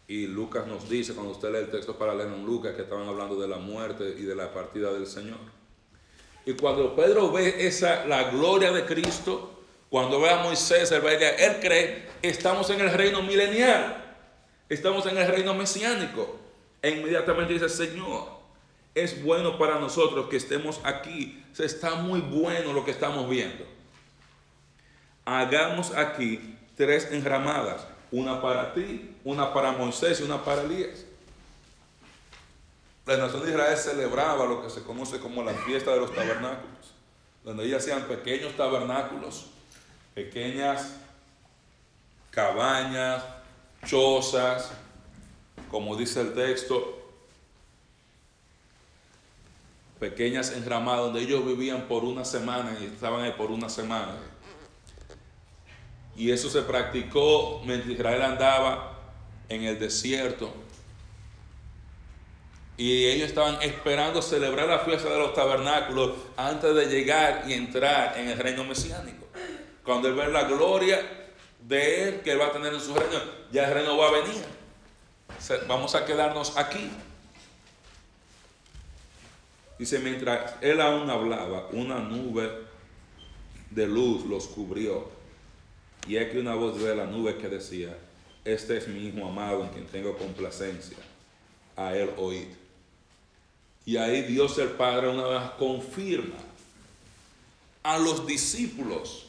[0.08, 3.40] Y Lucas nos dice, cuando usted lee el texto paralelo en Lucas, que estaban hablando
[3.40, 5.61] de la muerte y de la partida del Señor.
[6.46, 11.58] Y cuando Pedro ve esa, la gloria de Cristo, cuando ve a Moisés, él, él
[11.62, 14.16] cree, estamos en el reino milenial,
[14.70, 16.40] estamos en el reino mesiánico.
[16.82, 18.28] E inmediatamente dice, Señor,
[18.96, 21.44] es bueno para nosotros que estemos aquí.
[21.54, 23.66] Se está muy bueno lo que estamos viendo.
[25.26, 31.06] Hagamos aquí tres enramadas una para ti, una para Moisés y una para Elías.
[33.12, 36.94] La nación de Israel celebraba lo que se conoce como la fiesta de los tabernáculos,
[37.44, 39.48] donde ellos hacían pequeños tabernáculos,
[40.16, 40.96] pequeñas
[42.30, 43.22] cabañas,
[43.86, 44.72] chozas,
[45.70, 47.00] como dice el texto,
[50.00, 54.16] pequeñas enramadas donde ellos vivían por una semana y estaban ahí por una semana.
[56.16, 59.00] Y eso se practicó mientras Israel andaba
[59.50, 60.61] en el desierto.
[62.78, 68.18] Y ellos estaban esperando celebrar la fiesta de los tabernáculos antes de llegar y entrar
[68.18, 69.28] en el reino mesiánico.
[69.84, 71.00] Cuando él ve la gloria
[71.68, 73.20] de él que él va a tener en su reino,
[73.52, 74.44] ya el reino va a venir.
[75.68, 76.90] Vamos a quedarnos aquí.
[79.78, 82.50] Dice, mientras él aún hablaba, una nube
[83.72, 85.10] de luz los cubrió
[86.08, 87.96] y aquí una voz de la nube que decía,
[88.44, 90.98] este es mi Hijo amado en quien tengo complacencia,
[91.76, 92.48] a él oíd.
[93.92, 96.38] Y ahí Dios el Padre una vez confirma
[97.84, 99.26] a los discípulos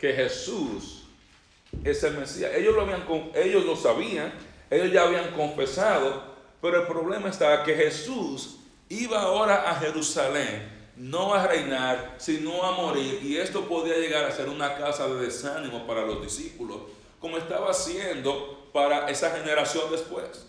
[0.00, 1.04] que Jesús
[1.84, 2.50] es el Mesías.
[2.56, 3.04] Ellos lo, habían,
[3.36, 4.32] ellos lo sabían,
[4.68, 6.24] ellos ya habían confesado,
[6.60, 8.56] pero el problema estaba que Jesús
[8.88, 13.20] iba ahora a Jerusalén no a reinar, sino a morir.
[13.22, 16.78] Y esto podía llegar a ser una casa de desánimo para los discípulos,
[17.20, 20.48] como estaba haciendo para esa generación después.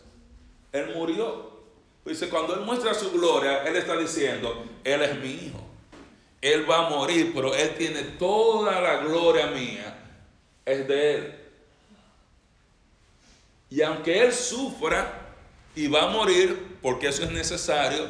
[0.71, 1.52] Él murió.
[2.05, 5.59] Dice, cuando Él muestra su gloria, Él está diciendo, Él es mi hijo.
[6.41, 9.97] Él va a morir, pero Él tiene toda la gloria mía.
[10.65, 11.35] Es de Él.
[13.69, 15.21] Y aunque Él sufra
[15.75, 18.07] y va a morir, porque eso es necesario,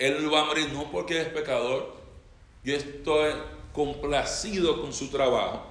[0.00, 1.94] él va a morir no porque es pecador.
[2.64, 3.34] Yo estoy
[3.74, 5.66] complacido con su trabajo.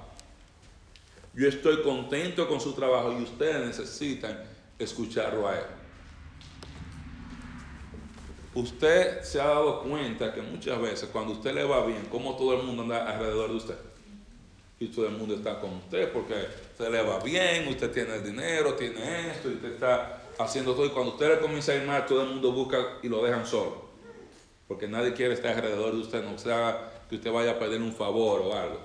[1.34, 4.40] Yo estoy contento con su trabajo y ustedes necesitan
[4.78, 5.64] escucharlo a Él.
[8.54, 12.54] Usted se ha dado cuenta que muchas veces cuando usted le va bien, como todo
[12.54, 13.78] el mundo anda alrededor de usted.
[14.78, 16.34] Y todo el mundo está con usted porque
[16.72, 20.86] usted le va bien, usted tiene el dinero, tiene esto, y usted está haciendo todo.
[20.86, 23.46] Y cuando usted le comienza a ir mal, todo el mundo busca y lo dejan
[23.46, 23.90] solo
[24.70, 27.92] porque nadie quiere estar alrededor de usted, no sea que usted vaya a pedir un
[27.92, 28.78] favor o algo.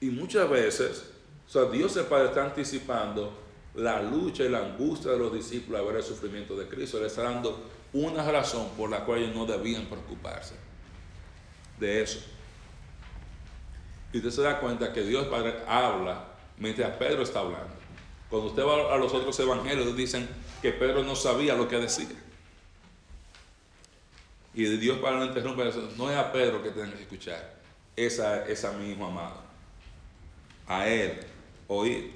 [0.00, 1.06] Y muchas veces,
[1.48, 3.32] o sea, Dios el Padre está anticipando
[3.76, 6.98] la lucha y la angustia de los discípulos a ver el sufrimiento de Cristo.
[6.98, 10.54] Le está dando una razón por la cual ellos no debían preocuparse
[11.78, 12.20] de eso.
[14.12, 16.24] Y usted se da cuenta que Dios Padre habla
[16.58, 17.74] mientras Pedro está hablando.
[18.30, 20.28] Cuando usted va a los otros evangelios, dicen
[20.62, 22.08] que Pedro no sabía lo que decía.
[24.54, 27.56] Y Dios para no interrumpir eso, no es a Pedro que tienen que escuchar,
[27.94, 29.42] es a, mi hijo amado.
[30.66, 31.20] A él
[31.68, 32.15] oír.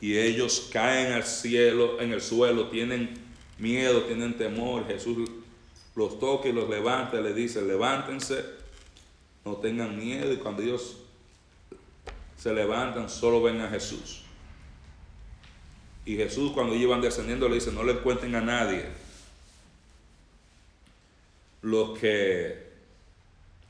[0.00, 3.14] Y ellos caen al cielo, en el suelo, tienen
[3.58, 4.86] miedo, tienen temor.
[4.86, 5.28] Jesús
[5.94, 8.44] los toca y los levanta, le dice, levántense,
[9.44, 10.32] no tengan miedo.
[10.32, 10.96] Y cuando ellos
[12.36, 14.22] se levantan, solo ven a Jesús.
[16.06, 18.86] Y Jesús cuando ellos descendiendo le dice, no le cuenten a nadie
[21.62, 22.70] lo que,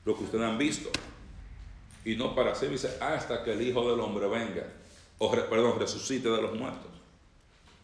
[0.04, 0.90] lo que ustedes han visto.
[2.04, 4.66] Y no para sí, dice, hasta que el Hijo del Hombre venga,
[5.22, 6.90] o perdón, resucite de los muertos.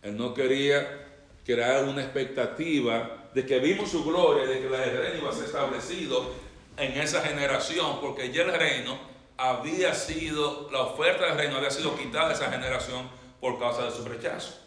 [0.03, 1.07] Él no quería
[1.45, 5.45] crear una expectativa de que vimos su gloria, de que el reino iba a ser
[5.45, 6.33] establecido
[6.79, 8.99] en esa generación, porque ya el reino
[9.37, 13.07] había sido, la oferta del reino había sido quitada de esa generación
[13.39, 14.59] por causa de su rechazo.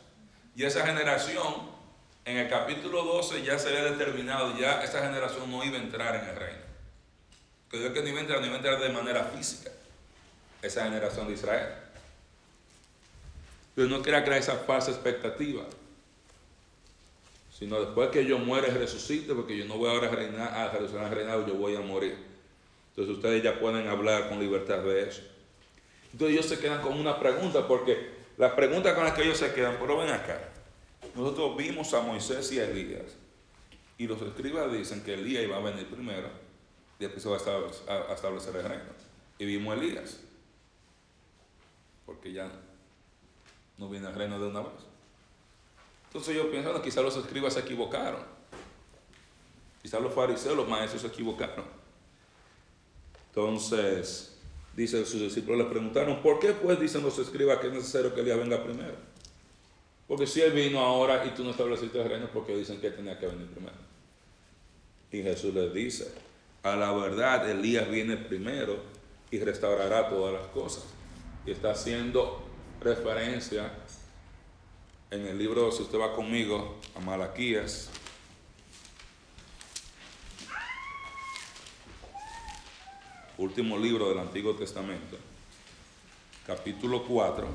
[0.56, 1.72] Y esa generación
[2.26, 6.16] en el capítulo 12 ya se había determinado, ya esa generación no iba a entrar
[6.16, 6.70] en el reino.
[7.72, 9.72] Que que no iba a entrar, no iba a entrar de manera física,
[10.62, 11.89] esa generación de Israel.
[13.80, 15.64] Pero no quería crear esa falsa expectativa.
[17.50, 20.70] Sino después que yo muera y resucite, porque yo no voy ahora a reinar, a
[20.72, 22.18] Jerusalén reinar, yo voy a morir.
[22.90, 25.22] Entonces ustedes ya pueden hablar con libertad de eso.
[26.12, 29.54] Entonces ellos se quedan con una pregunta, porque la pregunta con la que ellos se
[29.54, 30.50] quedan, pero ven acá.
[31.16, 33.16] Nosotros vimos a Moisés y a Elías.
[33.98, 36.28] Y los escribas dicen que Elías iba a venir primero
[37.00, 37.38] y después se va
[38.10, 38.92] a establecer el reino.
[39.38, 40.20] Y vimos a Elías.
[42.06, 42.52] Porque ya
[43.80, 44.74] no viene el reino de una vez.
[46.08, 48.22] Entonces yo pienso, bueno, quizás los escribas se equivocaron.
[49.82, 51.66] Quizás los fariseos, los maestros se equivocaron.
[53.30, 54.38] Entonces,
[54.76, 58.22] dice sus discípulos, le preguntaron, ¿por qué pues dicen los escribas que es necesario que
[58.22, 58.96] Elías venga primero?
[60.08, 63.18] Porque si él vino ahora y tú no estableciste el reino, porque dicen que tenía
[63.18, 63.78] que venir primero.
[65.12, 66.12] Y Jesús les dice,
[66.64, 68.78] a la verdad Elías viene primero
[69.32, 70.86] y restaurará todas las cosas.
[71.46, 72.49] Y está haciendo
[72.82, 73.72] referencia
[75.12, 77.90] en el libro, si usted va conmigo, a Malaquías.
[83.38, 85.18] Último libro del Antiguo Testamento,
[86.46, 87.48] capítulo 4.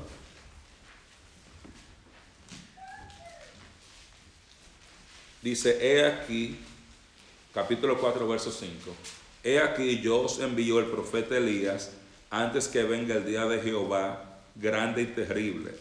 [5.41, 6.57] Dice, he aquí,
[7.53, 8.95] capítulo 4, verso 5.
[9.43, 11.91] He aquí yo os envío el profeta Elías
[12.31, 15.71] antes que venga el día de Jehová grande y terrible.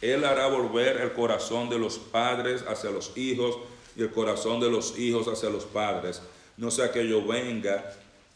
[0.00, 3.58] Él hará volver el corazón de los padres hacia los hijos
[3.96, 6.22] y el corazón de los hijos hacia los padres,
[6.56, 7.92] no sea que yo venga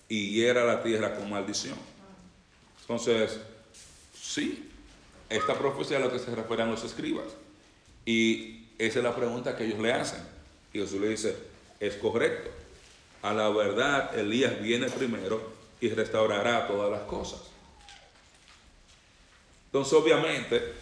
[0.09, 1.77] y hiera la tierra con maldición.
[2.81, 3.41] Entonces,
[4.21, 4.71] sí,
[5.31, 7.27] esta profecía es a lo que se refieren los escribas.
[8.05, 10.21] Y esa es la pregunta que ellos le hacen.
[10.73, 11.37] Y Jesús le dice,
[11.81, 12.51] es correcto.
[13.23, 15.41] A la verdad, Elías viene primero
[15.81, 17.41] y restaurará todas las cosas.
[19.75, 20.73] Entonces, obviamente,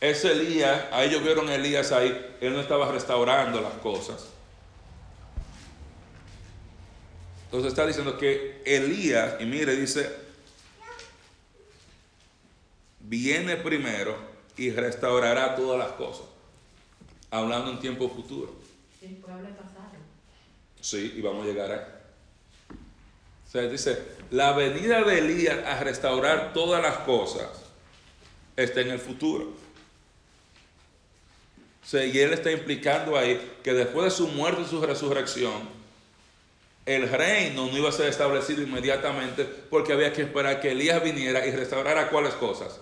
[0.00, 4.28] ese Elías, a ellos vieron a Elías ahí, él no estaba restaurando las cosas.
[7.46, 10.08] Entonces está diciendo que Elías, y mire, dice,
[13.00, 14.16] viene primero
[14.56, 16.26] y restaurará todas las cosas,
[17.32, 18.54] hablando en tiempo futuro.
[19.02, 19.96] El pueblo pasado.
[20.80, 21.97] Sí, y vamos a llegar ahí.
[23.48, 23.98] O sea, dice,
[24.30, 27.48] la venida de Elías a restaurar todas las cosas
[28.56, 29.44] está en el futuro.
[31.82, 35.78] O sea, y él está implicando ahí que después de su muerte y su resurrección,
[36.84, 41.46] el reino no iba a ser establecido inmediatamente porque había que esperar que Elías viniera
[41.46, 42.80] y restaurara cuáles cosas.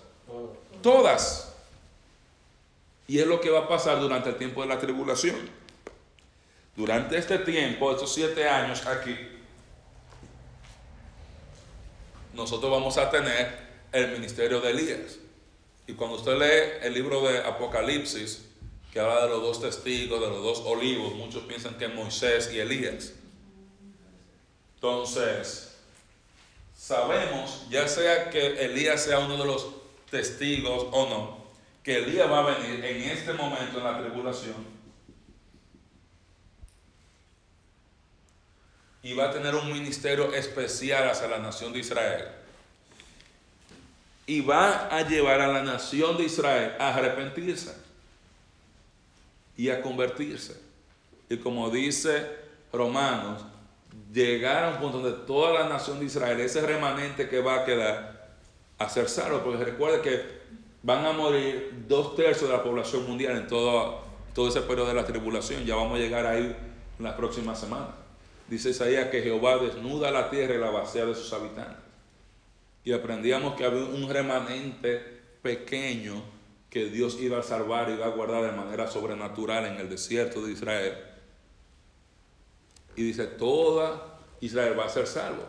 [0.83, 1.55] Todas.
[3.07, 5.37] Y es lo que va a pasar durante el tiempo de la tribulación.
[6.75, 9.17] Durante este tiempo, estos siete años aquí,
[12.37, 15.19] nosotros vamos a tener el ministerio de Elías.
[15.87, 18.45] Y cuando usted lee el libro de Apocalipsis,
[18.93, 22.51] que habla de los dos testigos, de los dos olivos, muchos piensan que es Moisés
[22.53, 23.13] y Elías.
[24.75, 25.77] Entonces,
[26.77, 29.67] sabemos, ya sea que Elías sea uno de los
[30.11, 31.47] testigos o no,
[31.83, 34.76] que Elías va a venir en este momento en la tribulación
[39.07, 42.25] y va a tener un ministerio especial hacia la nación de Israel.
[44.27, 47.73] Y va a llevar a la nación de Israel a arrepentirse
[49.57, 50.61] y a convertirse.
[51.29, 52.27] Y como dice
[52.73, 53.45] Romanos,
[54.13, 57.65] llegar a un punto donde toda la nación de Israel, ese remanente que va a
[57.65, 58.35] quedar,
[58.77, 60.23] a ser salvo, porque recuerde que
[60.83, 64.01] van a morir dos tercios de la población mundial en todo,
[64.35, 65.65] todo ese periodo de la tribulación.
[65.65, 66.57] Ya vamos a llegar ahí
[66.99, 68.06] en las próximas semanas.
[68.49, 71.85] Dice Isaías que Jehová desnuda la tierra y la vacía de sus habitantes.
[72.85, 74.99] Y aprendíamos que había un remanente
[75.43, 76.23] pequeño
[76.71, 80.45] que Dios iba a salvar y iba a guardar de manera sobrenatural en el desierto
[80.45, 80.95] de Israel.
[82.95, 85.45] Y dice, toda Israel va a ser salvo.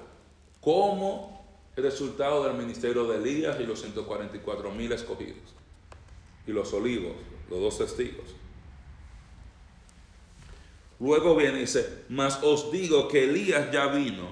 [0.59, 1.45] Como
[1.75, 5.53] el resultado del ministerio de Elías y los 144 mil escogidos.
[6.47, 7.13] Y los olivos,
[7.49, 8.35] los dos testigos.
[10.99, 14.29] Luego viene y dice, mas os digo que Elías ya vino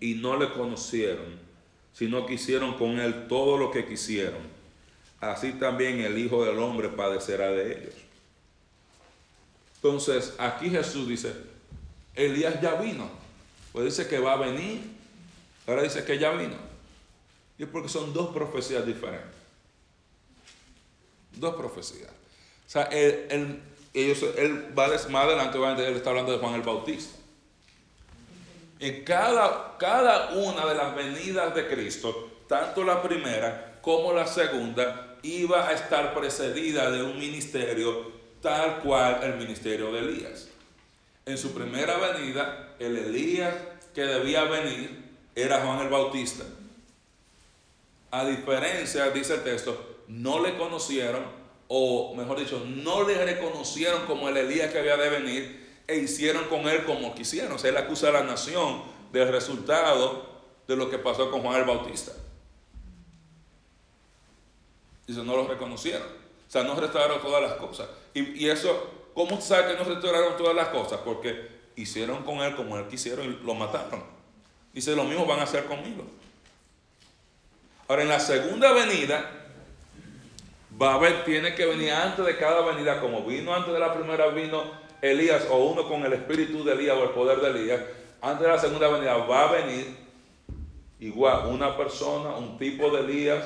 [0.00, 1.38] y no le conocieron,
[1.92, 4.42] sino que hicieron con él todo lo que quisieron.
[5.20, 7.94] Así también el Hijo del Hombre padecerá de ellos.
[9.76, 11.34] Entonces, aquí Jesús dice,
[12.14, 13.08] Elías ya vino.
[13.72, 14.82] Pues dice que va a venir,
[15.66, 16.56] ahora dice que ya vino.
[17.58, 19.30] Y es porque son dos profecías diferentes.
[21.32, 22.10] Dos profecías.
[22.10, 23.60] O sea, el, el
[23.94, 27.16] él va más adelante, él está hablando de Juan el Bautista.
[28.80, 35.16] Y cada, cada una de las venidas de Cristo, tanto la primera como la segunda,
[35.22, 40.48] iba a estar precedida de un ministerio tal cual el ministerio de Elías.
[41.24, 43.54] En su primera venida, el Elías
[43.94, 46.44] que debía venir era Juan el Bautista.
[48.10, 51.43] A diferencia, dice el texto, no le conocieron
[51.76, 56.44] o mejor dicho, no le reconocieron como el Elías que había de venir e hicieron
[56.44, 57.50] con él como quisieron.
[57.50, 58.80] O sea, él acusa a la nación
[59.12, 60.24] del resultado
[60.68, 62.12] de lo que pasó con Juan el Bautista.
[65.04, 66.06] Dice, no lo reconocieron.
[66.06, 67.88] O sea, no restauraron todas las cosas.
[68.14, 71.00] Y, y eso, ¿cómo sabe que no restauraron todas las cosas?
[71.04, 74.04] Porque hicieron con él como él quisieron y lo mataron.
[74.72, 76.04] Dice, lo mismo van a hacer conmigo.
[77.88, 79.43] Ahora, en la segunda venida,
[80.80, 84.62] va tiene que venir antes de cada venida, como vino antes de la primera, vino
[85.00, 87.80] Elías, o uno con el espíritu de Elías o el poder de Elías,
[88.20, 89.96] antes de la segunda venida va a venir
[90.98, 93.44] igual una persona, un tipo de Elías,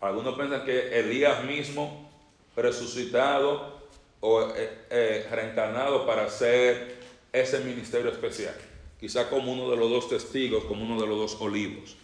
[0.00, 2.08] algunos piensan que Elías mismo
[2.56, 3.80] resucitado
[4.20, 7.00] o eh, eh, reencarnado para hacer
[7.32, 8.54] ese ministerio especial,
[8.98, 11.96] quizá como uno de los dos testigos, como uno de los dos olivos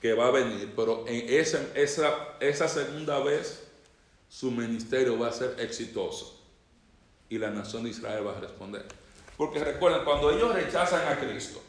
[0.00, 3.68] que va a venir, pero en esa, esa, esa segunda vez
[4.28, 6.38] su ministerio va a ser exitoso
[7.28, 8.86] y la nación de Israel va a responder.
[9.36, 11.62] Porque recuerden, cuando ellos rechazan a Cristo,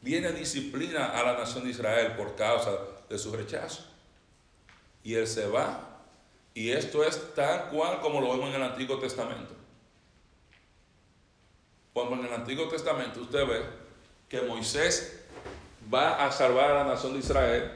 [0.00, 2.72] viene disciplina a la nación de Israel por causa
[3.08, 3.84] de su rechazo.
[5.04, 5.88] Y él se va.
[6.54, 9.54] Y esto es tal cual como lo vemos en el Antiguo Testamento.
[11.92, 13.62] Cuando en el Antiguo Testamento usted ve
[14.28, 15.21] que Moisés
[15.92, 17.70] va a salvar a la nación de Israel,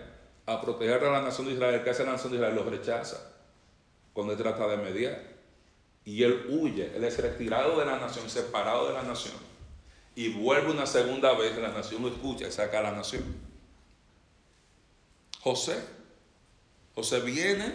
[0.47, 2.55] a proteger a la nación de Israel, que hace la nación de Israel?
[2.55, 3.33] Lo rechaza
[4.13, 5.21] cuando él trata de mediar.
[6.05, 9.35] Y él huye, él es retirado de la nación, separado de la nación.
[10.15, 13.25] Y vuelve una segunda vez, la nación lo escucha y saca a la nación.
[15.41, 15.77] José,
[16.95, 17.75] José viene,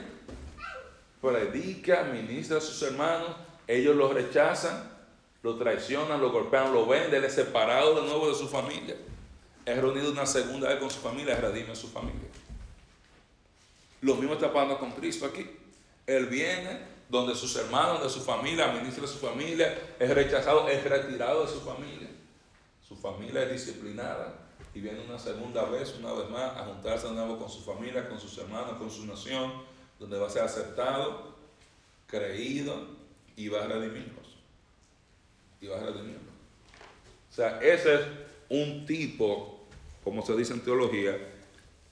[1.22, 3.36] predica, ministra a sus hermanos,
[3.68, 4.89] ellos lo rechazan,
[5.44, 8.96] lo traicionan, lo golpean, lo venden, él es separado de nuevo de su familia
[9.66, 12.28] es reunido una segunda vez con su familia, redime a su familia.
[14.01, 15.45] Lo mismo está pasando con Cristo aquí.
[16.07, 20.84] Él viene donde sus hermanos, de su familia, ministra de su familia, es rechazado, es
[20.84, 22.09] retirado de su familia.
[22.88, 24.34] Su familia es disciplinada
[24.74, 28.07] y viene una segunda vez, una vez más, a juntarse de nuevo con su familia,
[28.07, 29.51] con sus hermanos, con su nación,
[29.99, 31.36] donde va a ser aceptado,
[32.07, 32.88] creído
[33.36, 34.38] y va a redimirlos.
[35.59, 36.22] Y va a redimirlos.
[37.30, 38.01] O sea, ese es
[38.49, 39.51] un tipo,
[40.04, 41.18] como se dice en teología,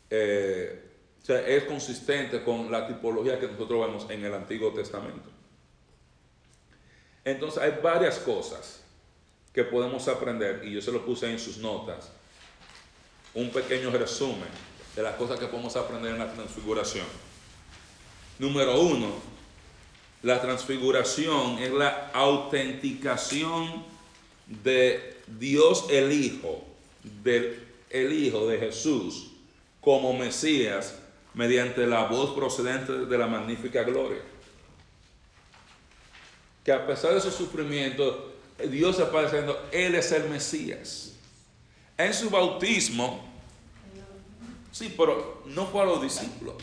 [0.10, 0.86] eh,
[1.28, 5.30] es consistente con la tipología que nosotros vemos en el Antiguo Testamento.
[7.24, 8.82] Entonces hay varias cosas
[9.54, 12.12] que podemos aprender, y yo se lo puse en sus notas,
[13.34, 14.48] un pequeño resumen
[14.96, 17.06] de las cosas que podemos aprender en la transfiguración.
[18.40, 19.14] Número uno,
[20.24, 23.86] la transfiguración es la autenticación
[24.48, 26.64] de Dios el Hijo,
[27.24, 29.32] del el Hijo de Jesús
[29.82, 30.96] como Mesías
[31.34, 34.22] mediante la voz procedente de la magnífica gloria.
[36.64, 38.34] Que a pesar de su sufrimiento,
[38.70, 41.14] Dios está diciendo, Él es el Mesías.
[41.98, 43.28] En su bautismo,
[44.72, 46.56] sí, pero no fue a los discípulos.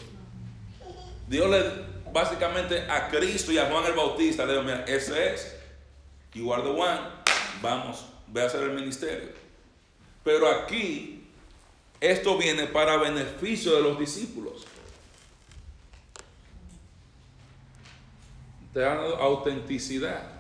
[1.29, 5.55] Dios le, básicamente a Cristo y a Juan el Bautista le dijo, mira, ese es.
[6.35, 7.01] Y guardo Juan,
[7.63, 9.31] vamos, ve a hacer el ministerio.
[10.23, 11.16] Pero aquí,
[12.01, 14.67] esto viene para beneficio de los discípulos.
[18.73, 20.31] Te dado autenticidad.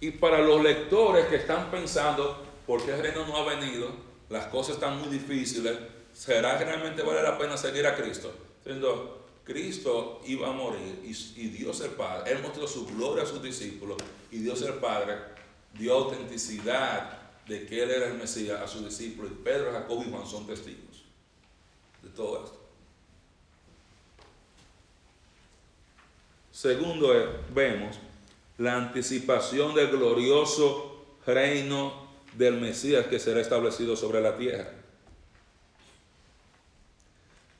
[0.00, 3.88] Y para los lectores que están pensando, ¿por qué el reino no ha venido?
[4.28, 5.76] Las cosas están muy difíciles.
[6.12, 8.32] ¿Será que realmente vale la pena seguir a Cristo?
[8.62, 13.26] Siendo Cristo iba a morir y, y Dios el Padre, Él mostró su gloria a
[13.26, 13.96] sus discípulos
[14.30, 15.16] y Dios el Padre
[15.74, 17.19] dio autenticidad
[17.50, 19.32] de que él era el Mesías a sus discípulos.
[19.32, 21.02] Y Pedro, Jacob y Juan son testigos
[22.00, 22.60] de todo esto.
[26.52, 27.12] Segundo,
[27.52, 27.98] vemos
[28.58, 34.70] la anticipación del glorioso reino del Mesías que será establecido sobre la tierra.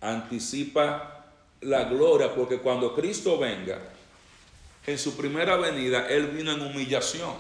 [0.01, 1.33] Anticipa
[1.63, 3.81] la gloria porque cuando Cristo venga,
[4.87, 7.35] en su primera venida, Él vino en humillación.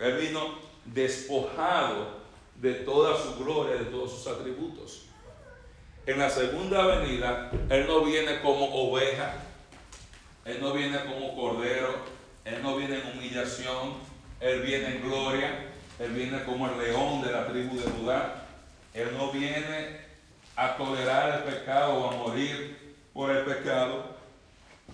[0.00, 2.24] Él vino despojado
[2.60, 5.06] de toda su gloria, de todos sus atributos.
[6.06, 9.34] En la segunda venida, Él no viene como oveja,
[10.44, 11.94] Él no viene como cordero,
[12.44, 13.94] Él no viene en humillación,
[14.40, 18.46] Él viene en gloria, Él viene como el león de la tribu de Judá.
[18.92, 20.04] Él no viene
[20.56, 24.14] a tolerar el pecado o a morir por el pecado.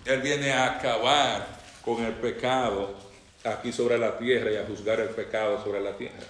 [0.05, 1.45] Él viene a acabar
[1.83, 2.95] con el pecado
[3.43, 6.25] aquí sobre la tierra y a juzgar el pecado sobre la tierra.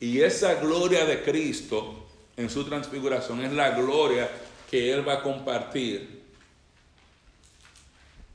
[0.00, 2.06] Y esa gloria de Cristo
[2.36, 4.28] en su transfiguración es la gloria
[4.70, 6.22] que Él va a compartir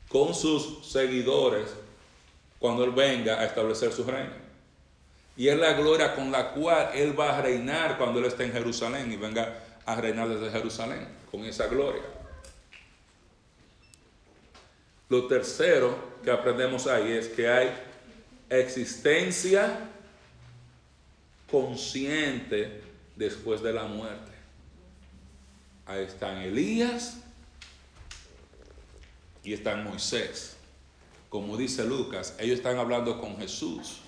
[0.10, 1.68] con sus seguidores
[2.60, 4.44] cuando Él venga a establecer su reino.
[5.36, 8.54] Y es la gloria con la cual Él va a reinar cuando Él esté en
[8.54, 12.04] Jerusalén y venga a reinar desde Jerusalén con esa gloria.
[15.10, 17.72] Lo tercero que aprendemos ahí es que hay
[18.60, 19.90] existencia
[21.50, 22.82] consciente
[23.16, 24.32] después de la muerte.
[25.86, 27.18] Ahí están Elías
[29.44, 30.56] y están Moisés.
[31.30, 34.00] Como dice Lucas, ellos están hablando con Jesús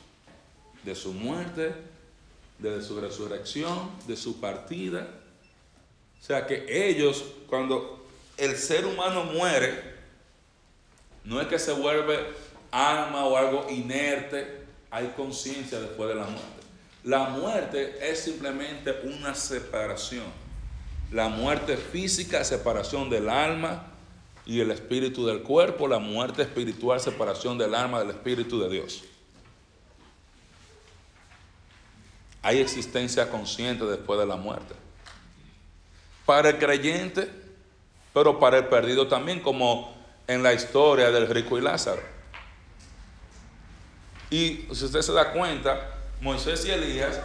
[0.84, 1.74] de su muerte,
[2.60, 5.08] de su resurrección, de su partida.
[6.22, 9.96] O sea que ellos, cuando el ser humano muere,
[11.24, 12.45] no es que se vuelve
[12.76, 16.61] alma o algo inerte, hay conciencia después de la muerte.
[17.05, 20.26] La muerte es simplemente una separación.
[21.11, 23.88] La muerte física, separación del alma
[24.45, 25.88] y el espíritu del cuerpo.
[25.88, 29.03] La muerte espiritual, separación del alma del espíritu de Dios.
[32.41, 34.76] Hay existencia consciente después de la muerte.
[36.26, 37.30] Para el creyente,
[38.13, 39.95] pero para el perdido también, como
[40.28, 42.14] en la historia del rico y Lázaro.
[44.36, 47.22] Y si usted se da cuenta, Moisés y Elías,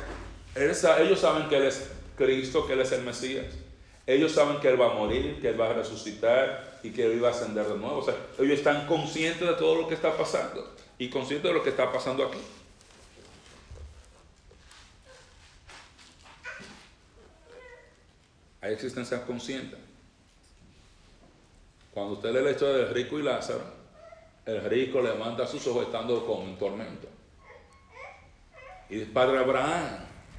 [0.55, 3.47] ellos saben que Él es Cristo, que Él es el Mesías.
[4.07, 7.23] Ellos saben que Él va a morir, que Él va a resucitar y que Él
[7.23, 7.99] va a ascender de nuevo.
[7.99, 11.65] O sea, ellos están conscientes de todo lo que está pasando y conscientes de lo
[11.65, 12.39] que está pasando aquí.
[18.61, 19.77] Hay existencia consciente.
[21.93, 23.80] Cuando usted lee la historia del rico y Lázaro,
[24.51, 27.09] el rico levanta sus ojos estando con tormento.
[28.89, 29.99] Y Padre Abraham,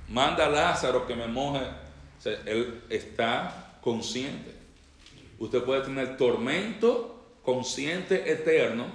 [0.10, 1.62] manda a Lázaro que me moje.
[2.46, 4.54] él está consciente.
[5.40, 8.86] Usted puede tener tormento consciente eterno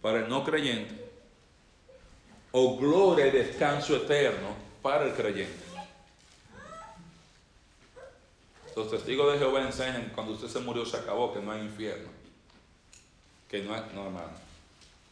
[0.00, 1.08] para el no creyente
[2.50, 5.68] o gloria y descanso eterno para el creyente.
[8.74, 11.62] Los testigos de Jehová enseñan que cuando usted se murió se acabó, que no hay
[11.62, 12.17] infierno.
[13.48, 14.30] Que no hay, no hermano.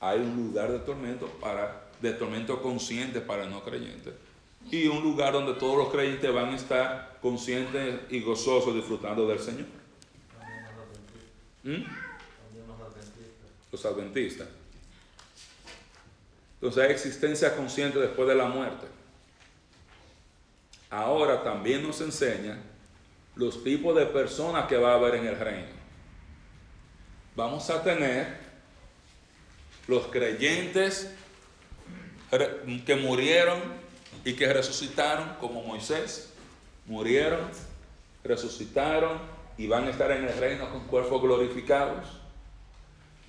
[0.01, 4.13] Hay un lugar de tormento para, de tormento consciente para no creyente.
[4.71, 9.39] Y un lugar donde todos los creyentes van a estar conscientes y gozosos disfrutando del
[9.39, 9.67] Señor.
[11.63, 11.85] ¿Mm?
[13.73, 14.49] Los adventistas.
[16.55, 18.87] Entonces hay existencia consciente después de la muerte.
[20.91, 22.59] Ahora también nos enseña
[23.35, 25.76] los tipos de personas que va a haber en el reino.
[27.37, 28.35] Vamos a tener
[29.87, 31.11] los creyentes
[32.87, 33.61] que murieron
[34.25, 36.33] y que resucitaron como Moisés.
[36.87, 37.41] Murieron,
[38.25, 39.19] resucitaron
[39.59, 42.09] y van a estar en el reino con cuerpos glorificados.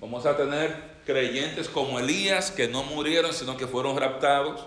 [0.00, 4.64] Vamos a tener creyentes como Elías que no murieron sino que fueron raptados.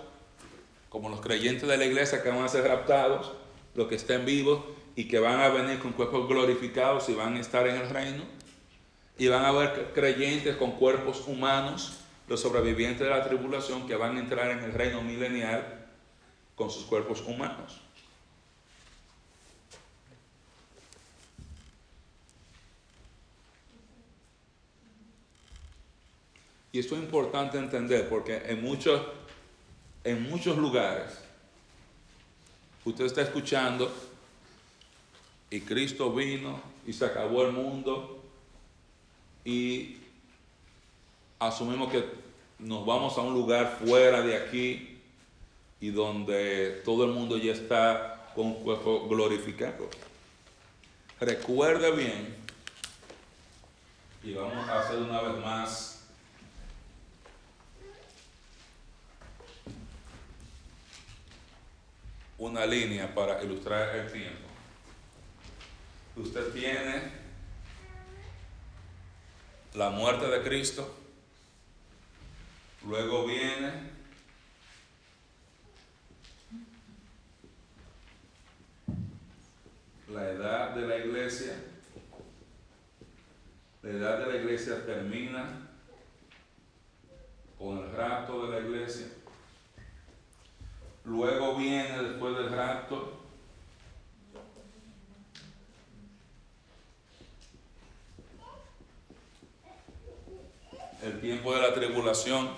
[0.89, 3.33] Como los creyentes de la iglesia que van a ser raptados,
[3.73, 4.63] los que estén vivos
[4.95, 8.40] y que van a venir con cuerpos glorificados y van a estar en el reino.
[9.17, 14.17] Y van a haber creyentes con cuerpos humanos, los sobrevivientes de la tribulación, que van
[14.17, 15.87] a entrar en el reino milenial
[16.55, 17.81] con sus cuerpos humanos.
[26.73, 29.01] Y esto es importante entender porque en muchos,
[30.03, 31.17] en muchos lugares
[32.85, 33.91] usted está escuchando
[35.49, 38.20] y Cristo vino y se acabó el mundo
[39.43, 39.97] y
[41.39, 42.05] asumimos que
[42.59, 44.99] nos vamos a un lugar fuera de aquí
[45.79, 49.89] y donde todo el mundo ya está con un cuerpo glorificado.
[51.19, 52.35] Recuerde bien,
[54.23, 56.03] y vamos a hacer una vez más
[62.37, 64.51] una línea para ilustrar el tiempo
[66.15, 67.20] usted tiene
[69.73, 70.93] la muerte de Cristo,
[72.85, 73.91] luego viene
[80.09, 81.53] la edad de la iglesia,
[83.81, 85.69] la edad de la iglesia termina
[87.57, 89.07] con el rapto de la iglesia,
[91.05, 93.20] luego viene después del rapto
[101.03, 102.49] el tiempo de la tribulación.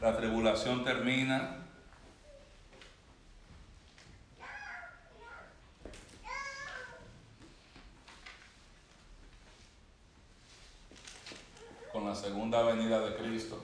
[0.00, 1.58] La tribulación termina.
[11.92, 13.62] con la segunda venida de Cristo.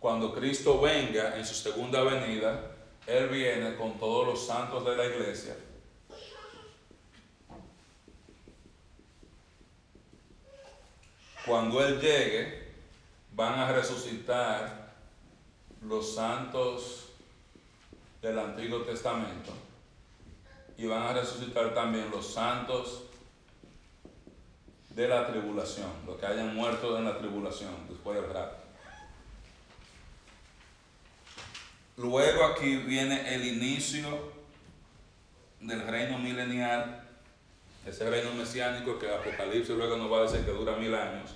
[0.00, 2.72] cuando Cristo venga en su segunda venida,
[3.06, 5.54] Él viene con todos los santos de la iglesia.
[11.46, 12.72] Cuando Él llegue,
[13.32, 14.92] van a resucitar
[15.82, 17.08] los santos
[18.20, 19.52] del Antiguo Testamento
[20.76, 23.04] y van a resucitar también los santos
[24.90, 28.56] de la tribulación, los que hayan muerto en la tribulación después del.
[31.96, 34.32] Luego aquí viene el inicio
[35.60, 36.99] del reino milenial,
[37.86, 41.34] ese reino mesiánico que Apocalipsis luego nos va a decir que dura mil años.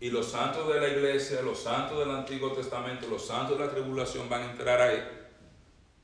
[0.00, 3.70] Y los santos de la iglesia, los santos del Antiguo Testamento, los santos de la
[3.70, 5.02] tribulación van a entrar ahí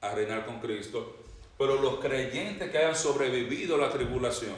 [0.01, 1.17] a reinar con Cristo.
[1.59, 4.57] Pero los creyentes que hayan sobrevivido a la tribulación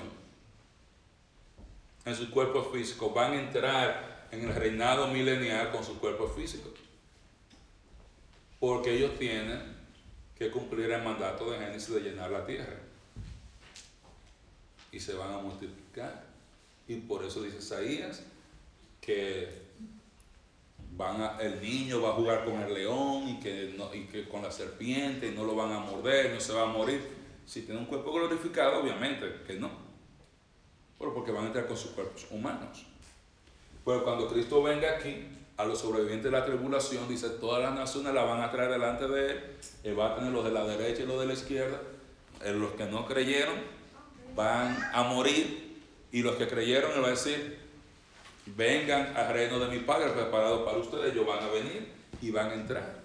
[2.04, 6.72] en sus cuerpos físicos van a entrar en el reinado milenial con sus cuerpos físicos.
[8.60, 9.74] Porque ellos tienen
[10.38, 12.78] que cumplir el mandato de Génesis de llenar la tierra.
[14.94, 16.24] Y se van a multiplicar.
[16.86, 18.22] Y por eso dice Isaías
[19.00, 19.64] que
[20.96, 24.42] van el niño va a jugar con el león y que, no, y que con
[24.42, 27.02] la serpiente y no lo van a morder, no se va a morir.
[27.44, 29.70] Si tiene un cuerpo glorificado, obviamente que no.
[30.98, 32.86] Pero porque van a entrar con sus cuerpos humanos.
[33.84, 35.26] Pero cuando Cristo venga aquí,
[35.56, 39.06] a los sobrevivientes de la tribulación, dice, todas las naciones la van a traer delante
[39.06, 39.40] de él,
[39.84, 41.80] él va a tener los de la derecha y los de la izquierda,
[42.44, 43.83] los que no creyeron
[44.34, 45.80] van a morir
[46.12, 47.58] y los que creyeron, él va a decir,
[48.46, 51.88] vengan al reino de mi Padre preparado para ustedes, ellos van a venir
[52.20, 53.02] y van a entrar.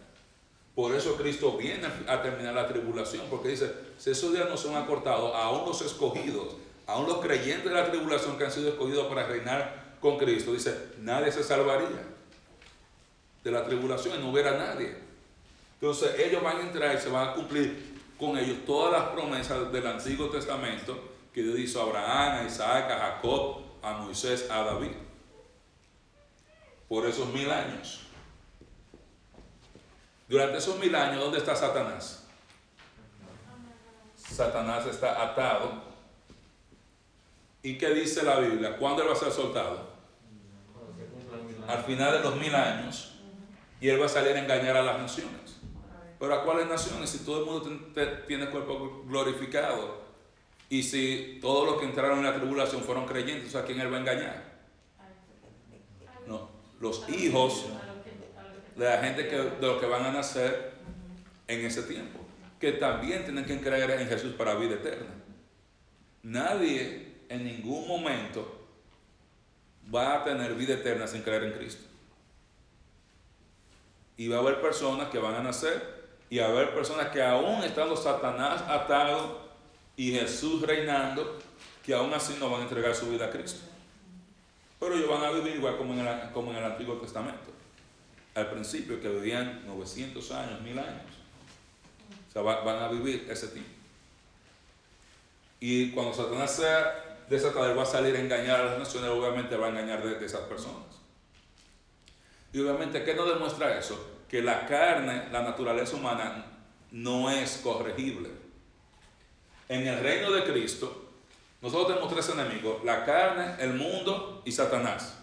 [0.75, 4.75] Por eso Cristo viene a terminar la tribulación, porque dice, si esos días no son
[4.75, 6.55] acortados, aún los escogidos,
[6.87, 10.73] aún los creyentes de la tribulación que han sido escogidos para reinar con Cristo, dice,
[10.99, 12.05] nadie se salvaría
[13.43, 14.95] de la tribulación y no hubiera nadie.
[15.81, 19.71] Entonces ellos van a entrar y se van a cumplir con ellos todas las promesas
[19.71, 24.61] del Antiguo Testamento que Dios hizo a Abraham, a Isaac, a Jacob, a Moisés, a
[24.61, 24.91] David
[26.89, 28.01] por esos mil años.
[30.27, 32.27] Durante esos mil años, ¿dónde está Satanás?
[34.17, 35.81] Satanás está atado.
[37.63, 38.75] ¿Y qué dice la Biblia?
[38.77, 39.87] ¿Cuándo él va a ser soltado?
[41.69, 43.15] Al final de los mil años.
[43.79, 45.57] Y él va a salir a engañar a las naciones.
[46.19, 47.09] Pero ¿a cuáles naciones?
[47.09, 47.95] Si todo el mundo
[48.27, 50.08] tiene cuerpo glorificado.
[50.69, 53.97] Y si todos los que entraron en la tribulación fueron creyentes, ¿a quién él va
[53.97, 54.43] a engañar?
[56.27, 57.65] No los hijos
[58.75, 60.73] de la gente que, de los que van a nacer
[61.47, 62.19] en ese tiempo,
[62.59, 65.13] que también tienen que creer en Jesús para vida eterna.
[66.23, 68.67] Nadie en ningún momento
[69.93, 71.83] va a tener vida eterna sin creer en Cristo.
[74.15, 75.99] Y va a haber personas que van a nacer
[76.29, 79.48] y va a haber personas que aún estando Satanás atado
[79.99, 81.37] y Jesús reinando,
[81.85, 83.59] que aún así no van a entregar su vida a Cristo.
[84.79, 85.99] Pero ellos van a vivir igual como en
[86.55, 87.51] el, Antiguo Testamento.
[88.33, 91.03] Al principio, que vivían 900 años, 1000 años.
[92.29, 93.71] O sea, van a vivir ese tiempo.
[95.59, 99.65] Y cuando Satanás sea desatado, va a salir a engañar a las naciones, obviamente va
[99.65, 100.95] a engañar de esas personas.
[102.53, 104.21] Y obviamente, ¿qué nos demuestra eso?
[104.29, 106.45] Que la carne, la naturaleza humana,
[106.89, 108.47] no es corregible.
[109.69, 111.09] En el reino de Cristo,
[111.61, 115.19] nosotros tenemos tres enemigos, la carne, el mundo y Satanás.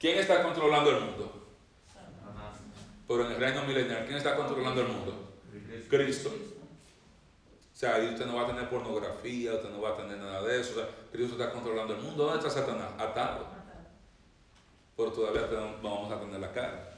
[0.00, 1.46] ¿Quién está controlando el mundo?
[1.86, 2.58] Satanás.
[3.06, 5.32] Pero en el reino milenial, ¿quién está controlando el mundo?
[5.88, 6.28] Cristo.
[6.30, 10.42] O sea, ahí usted no va a tener pornografía, usted no va a tener nada
[10.42, 10.84] de eso.
[11.12, 12.24] Cristo está controlando el mundo.
[12.24, 12.90] ¿Dónde está Satanás?
[12.98, 13.46] Atado.
[14.96, 15.42] Pero todavía
[15.82, 16.91] vamos a tener la carne.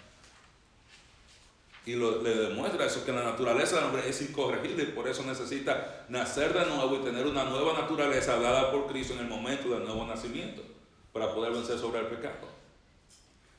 [1.86, 6.06] Y le demuestra eso, que la naturaleza del hombre es incorregible y por eso necesita
[6.08, 9.84] nacer de nuevo y tener una nueva naturaleza dada por Cristo en el momento del
[9.84, 10.62] nuevo nacimiento
[11.12, 12.48] para poder vencer sobre el pecado.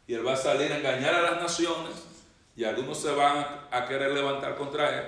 [0.07, 2.03] Y él va a salir a engañar a las naciones
[2.55, 5.05] y algunos se van a querer levantar contra él.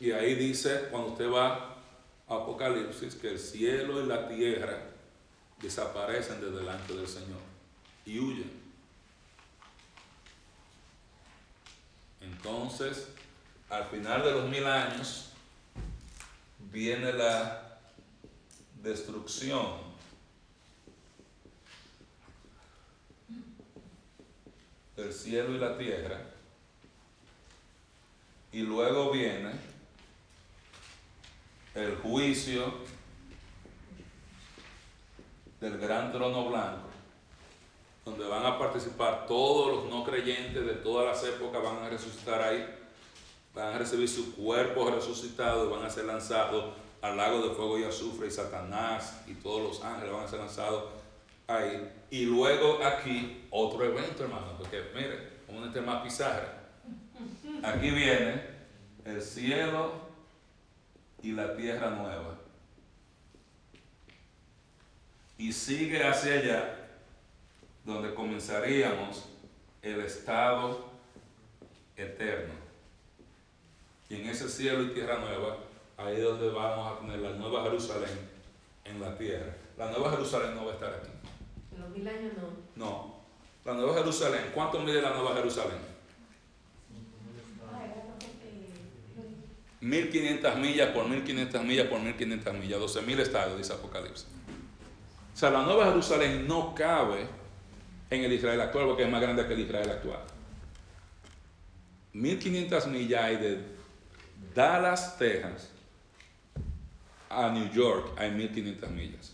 [0.00, 1.76] Y ahí dice, cuando usted va
[2.28, 4.78] a Apocalipsis, que el cielo y la tierra
[5.60, 7.40] desaparecen de delante del Señor
[8.04, 8.63] y huyen.
[12.24, 13.08] Entonces,
[13.68, 15.30] al final de los mil años,
[16.58, 17.78] viene la
[18.82, 19.84] destrucción.
[24.96, 26.20] del cielo y la tierra.
[28.52, 29.50] Y luego viene
[31.74, 32.72] el juicio
[35.60, 36.83] del gran trono blanco,
[38.04, 42.42] donde van a participar todos los no creyentes de todas las épocas, van a resucitar
[42.42, 42.66] ahí,
[43.54, 47.78] van a recibir su cuerpo resucitado y van a ser lanzados al lago de fuego
[47.78, 50.84] y azufre y Satanás y todos los ángeles van a ser lanzados
[51.46, 51.90] ahí.
[52.10, 56.62] Y luego aquí otro evento, hermano, porque mire, un tema pizarra.
[57.62, 58.42] Aquí viene
[59.04, 59.92] el cielo
[61.22, 62.38] y la tierra nueva.
[65.38, 66.83] Y sigue hacia allá,
[67.84, 69.24] donde comenzaríamos
[69.82, 70.86] el estado
[71.96, 72.54] eterno.
[74.08, 75.58] Y en ese cielo y tierra nueva,
[75.96, 78.10] ahí es donde vamos a tener la nueva Jerusalén
[78.84, 79.54] en la tierra.
[79.76, 81.10] La nueva Jerusalén no va a estar aquí.
[81.74, 82.84] En los mil años no.
[82.86, 83.14] No.
[83.64, 85.94] La nueva Jerusalén, ¿cuánto mide la nueva Jerusalén?
[89.80, 94.26] 1500 millas por 1500 millas por 1500 millas, 12.000 estadios, dice Apocalipsis.
[95.34, 97.26] O sea, la nueva Jerusalén no cabe
[98.10, 100.20] en el Israel actual porque es más grande que el Israel actual.
[102.12, 103.58] 1500 millas hay de
[104.54, 105.70] Dallas, Texas,
[107.28, 109.32] a New York hay 1500 millas.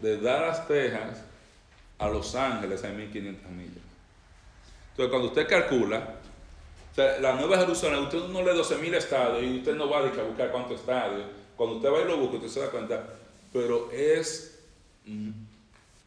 [0.00, 1.22] De Dallas, Texas,
[1.98, 3.82] a Los Ángeles hay 1500 millas.
[4.90, 6.16] Entonces, cuando usted calcula,
[6.92, 10.02] o sea, la Nueva Jerusalén, usted no lee 12.000 estadios y usted no va a
[10.02, 11.26] buscar cuántos estadios.
[11.56, 13.04] Cuando usted va y lo busca, usted se da cuenta,
[13.52, 14.60] pero es
[15.04, 15.30] mm,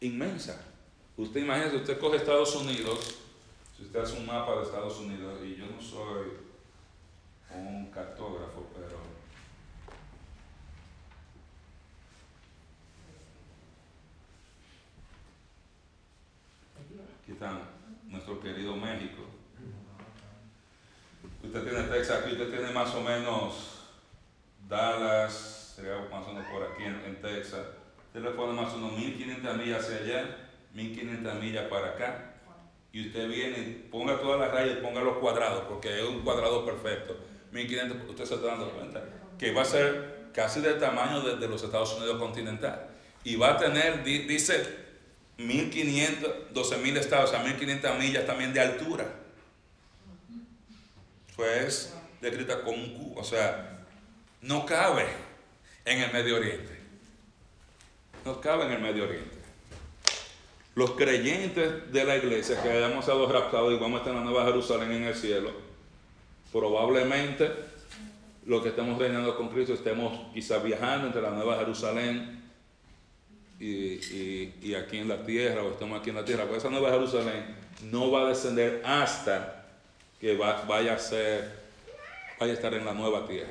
[0.00, 0.67] inmensa.
[1.18, 3.16] Usted imagínese, usted coge Estados Unidos,
[3.76, 6.28] si usted hace un mapa de Estados Unidos, y yo no soy
[7.52, 8.98] un cartógrafo, pero
[17.20, 17.62] aquí está
[18.04, 19.22] nuestro querido México.
[21.42, 23.88] Usted tiene Texas aquí, usted tiene más o menos
[24.68, 27.66] Dallas, sería más o menos por aquí en, Texas.
[28.06, 30.47] Usted le pone más o menos 1500 millas hacia allá,
[30.78, 32.34] 1500 millas para acá.
[32.92, 37.16] Y usted viene, ponga todas las rayas, ponga los cuadrados, porque es un cuadrado perfecto.
[37.52, 39.02] 1500, usted se está dando cuenta
[39.38, 42.88] que va a ser casi del tamaño de, los Estados Unidos continental.
[43.24, 44.64] Y va a tener, dice,
[45.36, 49.06] 1500, 12.000 estados, o sea, 1500 millas también de altura
[51.38, 53.86] pues descrita como un cubo, o sea,
[54.42, 55.06] no cabe
[55.84, 56.76] en el Medio Oriente.
[58.24, 59.36] No cabe en el Medio Oriente.
[60.78, 64.30] Los creyentes de la iglesia que hayamos sido raptados y vamos a estar en la
[64.30, 65.50] Nueva Jerusalén en el cielo,
[66.52, 67.50] probablemente
[68.46, 72.44] los que estemos reinando con Cristo estemos quizás viajando entre la Nueva Jerusalén
[73.58, 77.56] y, aquí en la tierra, o estemos aquí en la tierra, pues esa Nueva Jerusalén
[77.90, 79.66] no va a descender hasta
[80.20, 81.58] que vaya a ser,
[82.38, 83.50] vaya a estar en la nueva tierra.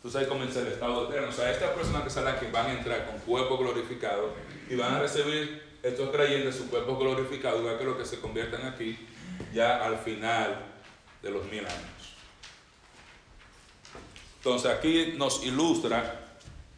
[0.00, 1.28] Entonces ahí comienza el estado eterno.
[1.28, 4.32] O sea, estas personas que salen aquí van a entrar con cuerpo glorificado
[4.70, 8.62] y van a recibir estos creyentes su cuerpo glorificado, igual que los que se convierten
[8.66, 8.98] aquí
[9.52, 10.64] ya al final
[11.22, 12.16] de los mil años.
[14.38, 16.28] Entonces aquí nos ilustra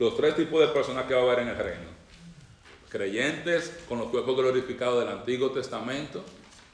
[0.00, 1.92] los tres tipos de personas que va a haber en el reino.
[2.88, 6.24] Creyentes con los cuerpos glorificados del Antiguo Testamento,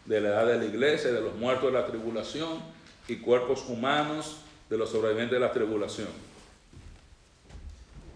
[0.06, 2.62] de la edad de la iglesia, de los muertos de la tribulación
[3.06, 4.38] y cuerpos humanos
[4.70, 6.27] de los sobrevivientes de la tribulación.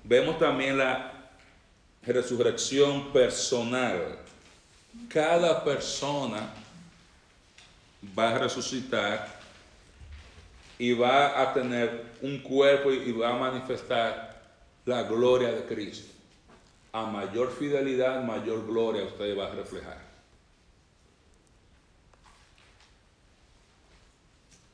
[0.05, 1.13] Vemos también la
[2.03, 4.19] resurrección personal.
[5.09, 6.51] Cada persona
[8.19, 9.41] va a resucitar
[10.79, 14.43] y va a tener un cuerpo y va a manifestar
[14.85, 16.13] la gloria de Cristo.
[16.93, 20.12] A mayor fidelidad, mayor gloria usted va a reflejar.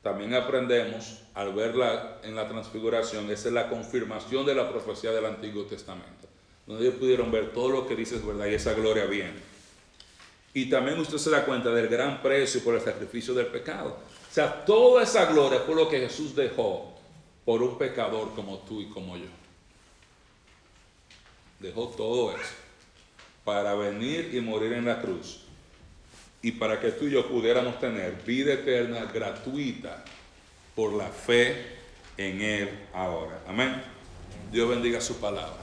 [0.09, 5.23] También aprendemos al verla en la transfiguración, esa es la confirmación de la profecía del
[5.23, 6.27] Antiguo Testamento,
[6.65, 9.37] donde ellos pudieron ver todo lo que dice es verdad y esa gloria viene.
[10.51, 13.99] Y también usted se da cuenta del gran precio por el sacrificio del pecado.
[13.99, 16.91] O sea, toda esa gloria fue lo que Jesús dejó
[17.45, 19.29] por un pecador como tú y como yo.
[21.59, 22.55] Dejó todo eso
[23.45, 25.41] para venir y morir en la cruz
[26.41, 30.03] y para que tú y yo pudiéramos tener vida eterna gratuita
[30.75, 31.79] por la fe
[32.17, 33.41] en Él ahora.
[33.47, 33.81] Amén.
[34.51, 35.58] Dios bendiga su palabra.